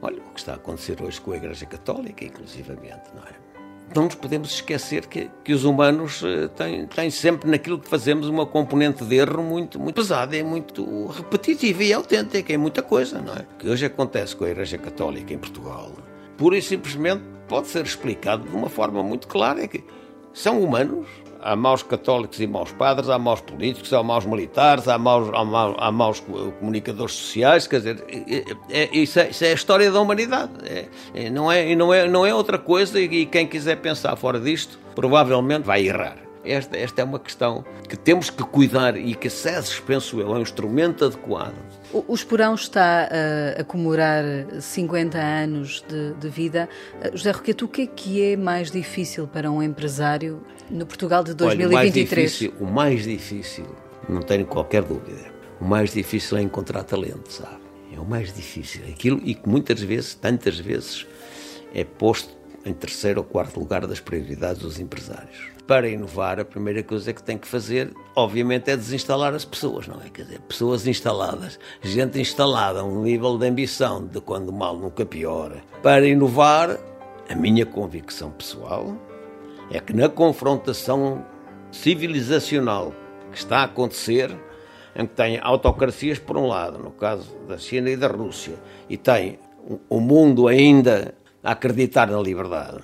Olha 0.00 0.16
o 0.18 0.30
que 0.32 0.40
está 0.40 0.52
a 0.52 0.56
acontecer 0.56 1.02
hoje 1.02 1.20
com 1.20 1.32
a 1.32 1.36
Igreja 1.36 1.66
Católica, 1.66 2.24
inclusivamente, 2.24 3.10
não 3.14 3.22
é? 3.22 3.41
Não 3.96 4.04
nos 4.04 4.14
podemos 4.14 4.52
esquecer 4.52 5.06
que, 5.06 5.30
que 5.44 5.52
os 5.52 5.64
humanos 5.64 6.22
uh, 6.22 6.48
têm, 6.48 6.86
têm 6.86 7.10
sempre 7.10 7.50
naquilo 7.50 7.78
que 7.78 7.88
fazemos 7.88 8.28
uma 8.28 8.46
componente 8.46 9.04
de 9.04 9.16
erro 9.16 9.42
muito, 9.42 9.78
muito 9.78 9.94
pesada, 9.94 10.36
é 10.36 10.42
muito 10.42 11.06
repetitiva 11.06 11.82
e 11.82 11.92
autêntica, 11.92 12.52
é 12.52 12.56
muita 12.56 12.82
coisa, 12.82 13.20
não 13.20 13.34
é? 13.34 13.40
O 13.40 13.56
que 13.58 13.68
hoje 13.68 13.86
acontece 13.86 14.34
com 14.34 14.44
a 14.44 14.50
Igreja 14.50 14.78
Católica 14.78 15.32
em 15.32 15.38
Portugal, 15.38 15.92
pura 16.36 16.56
e 16.56 16.62
simplesmente 16.62 17.22
pode 17.48 17.68
ser 17.68 17.84
explicado 17.84 18.48
de 18.48 18.54
uma 18.54 18.68
forma 18.68 19.02
muito 19.02 19.28
clara, 19.28 19.62
é 19.62 19.68
que 19.68 19.84
são 20.32 20.62
humanos, 20.62 21.06
há 21.42 21.56
maus 21.56 21.82
católicos 21.82 22.40
e 22.40 22.46
maus 22.46 22.72
padres, 22.72 23.08
há 23.08 23.18
maus 23.18 23.40
políticos, 23.40 23.92
há 23.92 24.02
maus 24.02 24.24
militares, 24.24 24.88
há 24.88 24.96
maus, 24.96 25.28
há 25.34 25.44
maus, 25.44 25.76
há 25.78 25.92
maus 25.92 26.20
comunicadores 26.58 27.14
sociais, 27.14 27.66
quer 27.66 27.78
dizer, 27.78 28.04
é, 28.08 28.82
é, 28.82 28.96
isso, 28.96 29.18
é, 29.18 29.30
isso, 29.30 29.44
é, 29.44 29.50
a 29.50 29.54
história 29.54 29.90
da 29.90 30.00
humanidade. 30.00 30.52
É, 30.64 30.88
é, 31.14 31.30
não, 31.30 31.50
é, 31.50 31.74
não, 31.74 31.92
é, 31.92 32.08
não 32.08 32.24
é 32.24 32.34
outra 32.34 32.58
coisa 32.58 33.00
e, 33.00 33.04
e 33.04 33.26
quem 33.26 33.46
quiser 33.46 33.76
pensar 33.76 34.16
fora 34.16 34.38
disto 34.38 34.78
provavelmente 34.94 35.64
vai 35.64 35.86
errar. 35.86 36.31
Esta, 36.44 36.76
esta 36.76 37.02
é 37.02 37.04
uma 37.04 37.20
questão 37.20 37.64
que 37.88 37.96
temos 37.96 38.28
que 38.28 38.42
cuidar 38.42 38.96
e 38.96 39.14
que 39.14 39.28
a 39.28 39.30
SESES, 39.30 39.78
penso 39.80 40.20
eu, 40.20 40.34
é 40.34 40.38
um 40.38 40.42
instrumento 40.42 41.04
adequado. 41.04 41.54
O, 41.92 42.04
o 42.08 42.14
Esporão 42.14 42.54
está 42.54 43.08
uh, 43.08 43.60
a 43.60 43.64
comemorar 43.64 44.24
50 44.60 45.18
anos 45.18 45.84
de, 45.88 46.14
de 46.14 46.28
vida. 46.28 46.68
Uh, 46.96 47.16
José 47.16 47.30
Roquete, 47.30 47.64
o 47.64 47.68
que 47.68 47.82
é 47.82 47.86
que 47.86 48.32
é 48.32 48.36
mais 48.36 48.70
difícil 48.72 49.28
para 49.28 49.50
um 49.50 49.62
empresário 49.62 50.42
no 50.68 50.84
Portugal 50.84 51.22
de 51.22 51.32
2023? 51.34 52.42
Olha, 52.42 52.50
o, 52.58 52.72
mais 52.72 53.04
difícil, 53.04 53.24
o 53.28 53.28
mais 53.44 53.64
difícil, 53.64 53.76
não 54.08 54.20
tenho 54.20 54.44
qualquer 54.44 54.82
dúvida, 54.82 55.30
o 55.60 55.64
mais 55.64 55.92
difícil 55.92 56.38
é 56.38 56.42
encontrar 56.42 56.82
talento, 56.82 57.30
sabe? 57.30 57.62
É 57.94 58.00
o 58.00 58.04
mais 58.04 58.32
difícil. 58.32 58.82
Aquilo 58.88 59.20
e 59.22 59.34
que 59.34 59.48
muitas 59.48 59.80
vezes, 59.80 60.14
tantas 60.14 60.58
vezes, 60.58 61.06
é 61.72 61.84
posto 61.84 62.34
em 62.64 62.72
terceiro 62.72 63.20
ou 63.20 63.24
quarto 63.24 63.60
lugar 63.60 63.86
das 63.86 64.00
prioridades 64.00 64.62
dos 64.62 64.80
empresários 64.80 65.51
para 65.66 65.88
inovar, 65.88 66.40
a 66.40 66.44
primeira 66.44 66.82
coisa 66.82 67.12
que 67.12 67.22
tem 67.22 67.38
que 67.38 67.46
fazer, 67.46 67.92
obviamente, 68.16 68.70
é 68.70 68.76
desinstalar 68.76 69.34
as 69.34 69.44
pessoas, 69.44 69.86
não 69.86 70.00
é? 70.00 70.10
Quer 70.10 70.22
dizer, 70.24 70.40
pessoas 70.40 70.86
instaladas, 70.86 71.58
gente 71.80 72.20
instalada, 72.20 72.84
um 72.84 73.02
nível 73.02 73.38
de 73.38 73.46
ambição 73.46 74.04
de 74.06 74.20
quando 74.20 74.52
mal 74.52 74.76
nunca 74.76 75.06
piora. 75.06 75.62
Para 75.82 76.06
inovar, 76.06 76.78
a 77.28 77.34
minha 77.34 77.64
convicção 77.64 78.30
pessoal 78.30 78.96
é 79.70 79.80
que 79.80 79.92
na 79.92 80.08
confrontação 80.08 81.24
civilizacional 81.70 82.92
que 83.30 83.38
está 83.38 83.58
a 83.58 83.64
acontecer, 83.64 84.36
em 84.94 85.06
que 85.06 85.14
tem 85.14 85.38
autocracias 85.40 86.18
por 86.18 86.36
um 86.36 86.46
lado, 86.46 86.78
no 86.78 86.90
caso 86.90 87.34
da 87.48 87.56
China 87.56 87.88
e 87.88 87.96
da 87.96 88.08
Rússia, 88.08 88.56
e 88.90 88.96
tem 88.96 89.38
o 89.88 90.00
mundo 90.00 90.48
ainda 90.48 91.14
a 91.42 91.52
acreditar 91.52 92.08
na 92.08 92.20
liberdade 92.20 92.82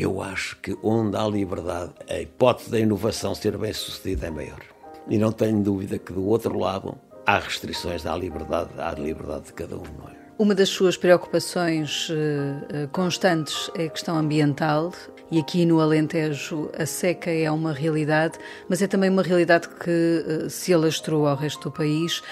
eu 0.00 0.22
acho 0.22 0.56
que 0.56 0.76
onde 0.82 1.16
há 1.16 1.26
liberdade, 1.26 1.92
a 2.08 2.20
hipótese 2.20 2.70
da 2.70 2.78
inovação 2.78 3.34
ser 3.34 3.56
bem 3.58 3.72
sucedida 3.72 4.26
é 4.28 4.30
maior. 4.30 4.60
E 5.08 5.18
não 5.18 5.32
tenho 5.32 5.60
dúvida 5.62 5.98
que 5.98 6.12
do 6.12 6.24
outro 6.26 6.58
lado 6.58 6.98
há 7.26 7.38
restrições 7.38 8.06
à 8.06 8.16
liberdade, 8.16 8.70
à 8.78 8.92
liberdade 8.92 9.46
de 9.46 9.52
cada 9.52 9.76
um, 9.76 9.84
não 9.98 10.08
é? 10.08 10.20
Uma 10.38 10.54
das 10.54 10.70
suas 10.70 10.96
preocupações 10.96 12.08
uh, 12.08 12.88
constantes 12.92 13.70
é 13.74 13.84
a 13.84 13.88
questão 13.90 14.16
ambiental 14.16 14.90
e 15.30 15.38
aqui 15.38 15.66
no 15.66 15.80
Alentejo 15.80 16.70
a 16.78 16.86
seca 16.86 17.30
é 17.30 17.50
uma 17.50 17.74
realidade, 17.74 18.38
mas 18.66 18.80
é 18.80 18.86
também 18.86 19.10
uma 19.10 19.22
realidade 19.22 19.68
que 19.68 20.24
uh, 20.46 20.48
se 20.48 20.72
alastrou 20.72 21.26
ao 21.26 21.36
resto 21.36 21.64
do 21.64 21.70
país. 21.70 22.22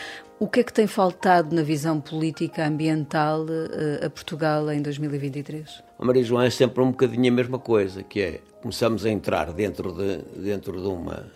O 0.41 0.47
que 0.47 0.61
é 0.61 0.63
que 0.63 0.73
tem 0.73 0.87
faltado 0.87 1.53
na 1.53 1.63
visão 1.63 2.01
política 2.01 2.65
ambiental 2.65 3.43
uh, 3.43 4.07
a 4.07 4.09
Portugal 4.09 4.71
em 4.71 4.81
2023? 4.81 5.83
A 5.99 6.05
Maria 6.05 6.23
João 6.23 6.43
é 6.43 6.51
sempre 6.51 6.81
um 6.81 6.93
bocadinho 6.93 7.33
a 7.33 7.35
mesma 7.35 7.59
coisa, 7.59 8.05
que 8.05 8.21
é 8.21 8.41
começamos 8.63 9.05
a 9.05 9.11
entrar 9.11 9.53
dentro 9.53 9.93
de, 9.93 10.19
dentro 10.41 10.81
de 10.81 10.87
uma, 10.87 11.27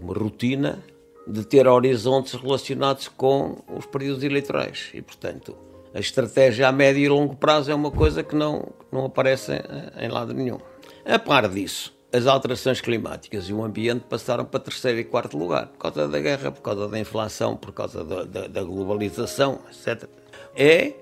uma 0.00 0.14
rotina 0.14 0.78
de 1.26 1.44
ter 1.44 1.66
horizontes 1.66 2.34
relacionados 2.34 3.08
com 3.08 3.58
os 3.76 3.84
períodos 3.86 4.22
eleitorais 4.22 4.90
e, 4.94 5.02
portanto, 5.02 5.56
a 5.92 5.98
estratégia 5.98 6.68
a 6.68 6.72
médio 6.72 7.02
e 7.02 7.08
longo 7.08 7.34
prazo 7.34 7.72
é 7.72 7.74
uma 7.74 7.90
coisa 7.90 8.22
que 8.22 8.36
não, 8.36 8.68
não 8.92 9.06
aparece 9.06 9.60
em 9.98 10.08
lado 10.08 10.32
nenhum. 10.32 10.58
A 11.04 11.18
par 11.18 11.48
disso, 11.48 11.92
as 12.12 12.26
alterações 12.26 12.80
climáticas 12.80 13.48
e 13.48 13.54
o 13.54 13.64
ambiente 13.64 14.04
passaram 14.08 14.44
para 14.44 14.60
terceiro 14.60 14.98
e 14.98 15.04
quarto 15.04 15.36
lugar, 15.38 15.68
por 15.68 15.78
causa 15.78 16.06
da 16.06 16.20
guerra, 16.20 16.52
por 16.52 16.60
causa 16.60 16.86
da 16.86 16.98
inflação, 16.98 17.56
por 17.56 17.72
causa 17.72 18.04
da, 18.04 18.24
da, 18.24 18.46
da 18.46 18.62
globalização, 18.62 19.60
etc. 19.70 20.08
É 20.54 20.92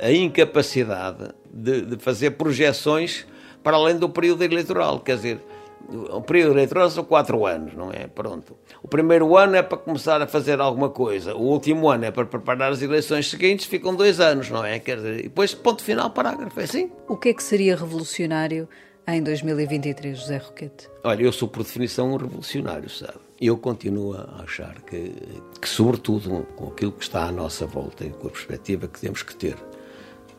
a 0.00 0.12
incapacidade 0.12 1.30
de, 1.52 1.82
de, 1.82 1.96
fazer 1.98 2.32
projeções 2.32 3.26
para 3.62 3.76
além 3.76 3.96
do 3.96 4.08
período 4.08 4.42
eleitoral, 4.42 5.00
quer 5.00 5.16
dizer, 5.16 5.40
o 5.88 6.20
período 6.20 6.52
eleitoral 6.52 6.88
são 6.90 7.04
quatro 7.04 7.44
anos, 7.44 7.74
não 7.74 7.90
é? 7.92 8.06
Pronto. 8.06 8.56
O 8.82 8.88
primeiro 8.88 9.36
ano 9.36 9.56
é 9.56 9.62
para 9.62 9.78
começar 9.78 10.22
a 10.22 10.26
fazer 10.26 10.60
alguma 10.60 10.88
coisa, 10.88 11.34
o 11.34 11.42
último 11.42 11.90
ano 11.90 12.04
é 12.04 12.10
para 12.10 12.24
preparar 12.24 12.72
as 12.72 12.80
eleições 12.82 13.28
seguintes, 13.28 13.66
ficam 13.66 13.94
dois 13.94 14.20
anos, 14.20 14.48
não 14.48 14.64
é? 14.64 14.78
Quer 14.78 14.96
dizer, 14.96 15.18
e 15.20 15.22
depois 15.24 15.54
ponto 15.54 15.82
final, 15.82 16.10
parágrafo, 16.10 16.58
é 16.60 16.64
assim. 16.64 16.90
O 17.08 17.16
que 17.16 17.30
é 17.30 17.34
que 17.34 17.42
seria 17.42 17.76
revolucionário 17.76 18.68
em 19.06 19.22
2023, 19.22 20.18
José 20.18 20.36
Roquete? 20.38 20.88
Olha, 21.02 21.22
eu 21.22 21.32
sou 21.32 21.48
por 21.48 21.62
definição 21.62 22.12
um 22.12 22.16
revolucionário, 22.16 22.88
sabe? 22.88 23.18
Eu 23.40 23.58
continuo 23.58 24.14
a 24.14 24.42
achar 24.42 24.80
que, 24.82 25.12
que, 25.60 25.68
sobretudo 25.68 26.46
com 26.54 26.68
aquilo 26.68 26.92
que 26.92 27.02
está 27.02 27.24
à 27.24 27.32
nossa 27.32 27.66
volta 27.66 28.04
e 28.04 28.10
com 28.10 28.28
a 28.28 28.30
perspectiva 28.30 28.86
que 28.86 29.00
temos 29.00 29.22
que 29.22 29.34
ter, 29.34 29.56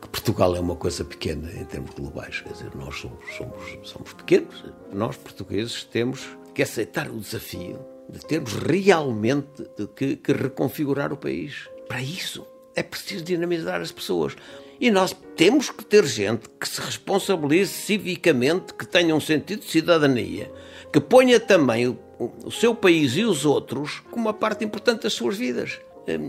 que 0.00 0.08
Portugal 0.08 0.56
é 0.56 0.60
uma 0.60 0.76
coisa 0.76 1.04
pequena 1.04 1.50
em 1.52 1.64
termos 1.64 1.90
globais, 1.90 2.40
quer 2.40 2.52
dizer, 2.52 2.74
nós 2.74 2.98
somos, 2.98 3.36
somos, 3.36 3.88
somos 3.88 4.12
pequenos, 4.14 4.64
nós 4.92 5.16
portugueses 5.16 5.84
temos 5.84 6.26
que 6.54 6.62
aceitar 6.62 7.10
o 7.10 7.18
desafio 7.18 7.78
de 8.08 8.20
termos 8.20 8.54
realmente 8.54 9.64
que, 9.94 10.16
que 10.16 10.32
reconfigurar 10.32 11.12
o 11.12 11.16
país. 11.16 11.68
Para 11.88 12.02
isso 12.02 12.46
é 12.74 12.82
preciso 12.82 13.24
dinamizar 13.24 13.80
as 13.80 13.92
pessoas. 13.92 14.36
E 14.80 14.90
nós 14.90 15.14
temos 15.36 15.70
que 15.70 15.84
ter 15.84 16.04
gente 16.04 16.48
que 16.60 16.68
se 16.68 16.80
responsabilize 16.80 17.72
civicamente, 17.72 18.74
que 18.74 18.86
tenha 18.86 19.14
um 19.14 19.20
sentido 19.20 19.60
de 19.60 19.70
cidadania, 19.70 20.50
que 20.92 21.00
ponha 21.00 21.38
também 21.40 21.88
o, 21.88 21.98
o 22.44 22.50
seu 22.50 22.74
país 22.74 23.16
e 23.16 23.24
os 23.24 23.44
outros 23.44 24.00
como 24.10 24.26
uma 24.26 24.34
parte 24.34 24.64
importante 24.64 25.02
das 25.02 25.12
suas 25.12 25.36
vidas. 25.36 25.80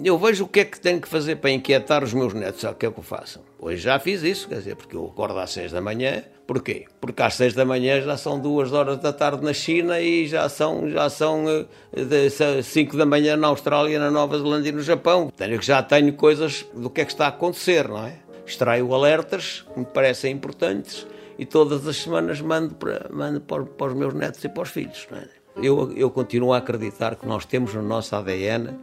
Eu 0.04 0.18
vejo 0.18 0.46
o 0.46 0.48
que 0.48 0.62
é 0.62 0.66
que 0.66 0.80
tenho 0.80 1.02
que 1.02 1.08
fazer 1.08 1.36
para 1.36 1.52
inquietar 1.52 2.02
os 2.02 2.14
meus 2.14 2.34
netos, 2.34 2.62
sabe 2.62 2.76
o 2.76 2.78
que 2.78 2.86
é 2.86 2.92
que 2.92 2.98
eu 2.98 3.04
faço? 3.04 3.42
Hoje 3.60 3.82
já 3.82 4.00
fiz 4.00 4.24
isso, 4.24 4.48
quer 4.48 4.60
dizer, 4.60 4.76
porque 4.76 4.96
eu 4.96 5.06
acordo 5.06 5.38
às 5.38 5.52
seis 5.52 5.72
da 5.72 5.82
manhã. 5.82 6.24
Porquê? 6.48 6.86
Porque 7.02 7.22
às 7.22 7.34
seis 7.34 7.54
da 7.54 7.66
manhã 7.66 8.00
já 8.02 8.16
são 8.16 8.40
duas 8.40 8.72
horas 8.72 9.00
da 9.00 9.12
tarde 9.12 9.44
na 9.44 9.52
China 9.52 10.00
e 10.00 10.28
já 10.28 10.48
são, 10.48 10.90
já 10.90 11.10
são 11.10 11.46
uh, 11.46 12.64
cinco 12.64 12.96
da 12.96 13.06
manhã 13.06 13.36
na 13.36 13.48
Austrália, 13.48 14.00
na 14.00 14.12
Nova 14.12 14.38
Zelândia 14.38 14.70
e 14.70 14.72
no 14.72 14.84
Japão. 14.84 15.32
Tenho 15.36 15.60
que 15.60 15.66
já 15.66 15.82
tenho 15.82 16.14
coisas 16.14 16.66
do 16.74 16.90
que 16.90 17.02
é 17.02 17.06
que 17.06 17.12
está 17.12 17.26
a 17.26 17.30
acontecer, 17.30 17.88
não 17.88 18.06
é? 18.06 18.20
Extraio 18.46 18.94
alertas 18.94 19.66
que 19.74 19.80
me 19.80 19.86
parecem 19.86 20.34
importantes 20.34 21.06
e 21.38 21.46
todas 21.46 21.88
as 21.88 21.98
semanas 21.98 22.40
mando 22.42 22.76
para, 22.76 23.10
mando 23.12 23.42
para, 23.42 23.64
para 23.64 23.88
os 23.88 23.94
meus 23.94 24.14
netos 24.14 24.44
e 24.44 24.50
para 24.50 24.64
os 24.64 24.70
filhos. 24.70 25.08
É? 25.12 25.28
Eu, 25.58 25.92
eu 25.94 26.10
continuo 26.10 26.54
a 26.54 26.58
acreditar 26.58 27.16
que 27.16 27.26
nós 27.26 27.46
temos 27.46 27.74
no 27.74 27.82
nosso 27.82 28.16
ADN 28.16 28.78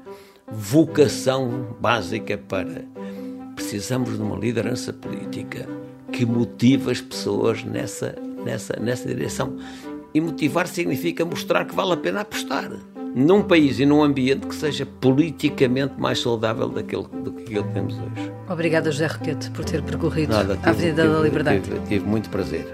vocação 0.51 1.77
básica 1.81 2.37
para. 2.37 2.85
Precisamos 3.55 4.16
de 4.16 4.22
uma 4.22 4.37
liderança 4.37 4.92
política 4.92 5.68
que 6.11 6.27
motive 6.27 6.90
as 6.90 7.01
pessoas 7.01 7.62
nessa, 7.64 8.14
nessa, 8.44 8.79
nessa 8.79 9.09
direção. 9.09 9.57
E 10.14 10.20
motivar 10.20 10.66
significa 10.66 11.25
mostrar 11.25 11.64
que 11.64 11.75
vale 11.75 11.92
a 11.92 11.96
pena 11.96 12.20
apostar 12.20 12.70
num 13.14 13.42
país 13.42 13.79
e 13.79 13.87
num 13.87 14.03
ambiente 14.03 14.46
que 14.46 14.55
seja 14.55 14.87
politicamente 14.87 15.94
mais 15.98 16.18
saudável 16.18 16.68
daquele, 16.68 17.07
do 17.22 17.33
que 17.33 17.55
ele 17.55 17.68
temos 17.72 17.94
hoje. 17.94 18.33
Obrigada, 18.48 18.90
José 18.90 19.07
Roquete, 19.07 19.51
por 19.51 19.64
ter 19.64 19.83
percorrido 19.83 20.33
Nada, 20.33 20.57
tive, 20.57 20.66
a 20.66 20.70
Avenida 20.70 21.03
tive, 21.03 21.14
da 21.14 21.20
Liberdade. 21.20 21.61
Tive, 21.62 21.81
tive 21.88 22.07
muito 22.07 22.31
prazer. 22.31 22.66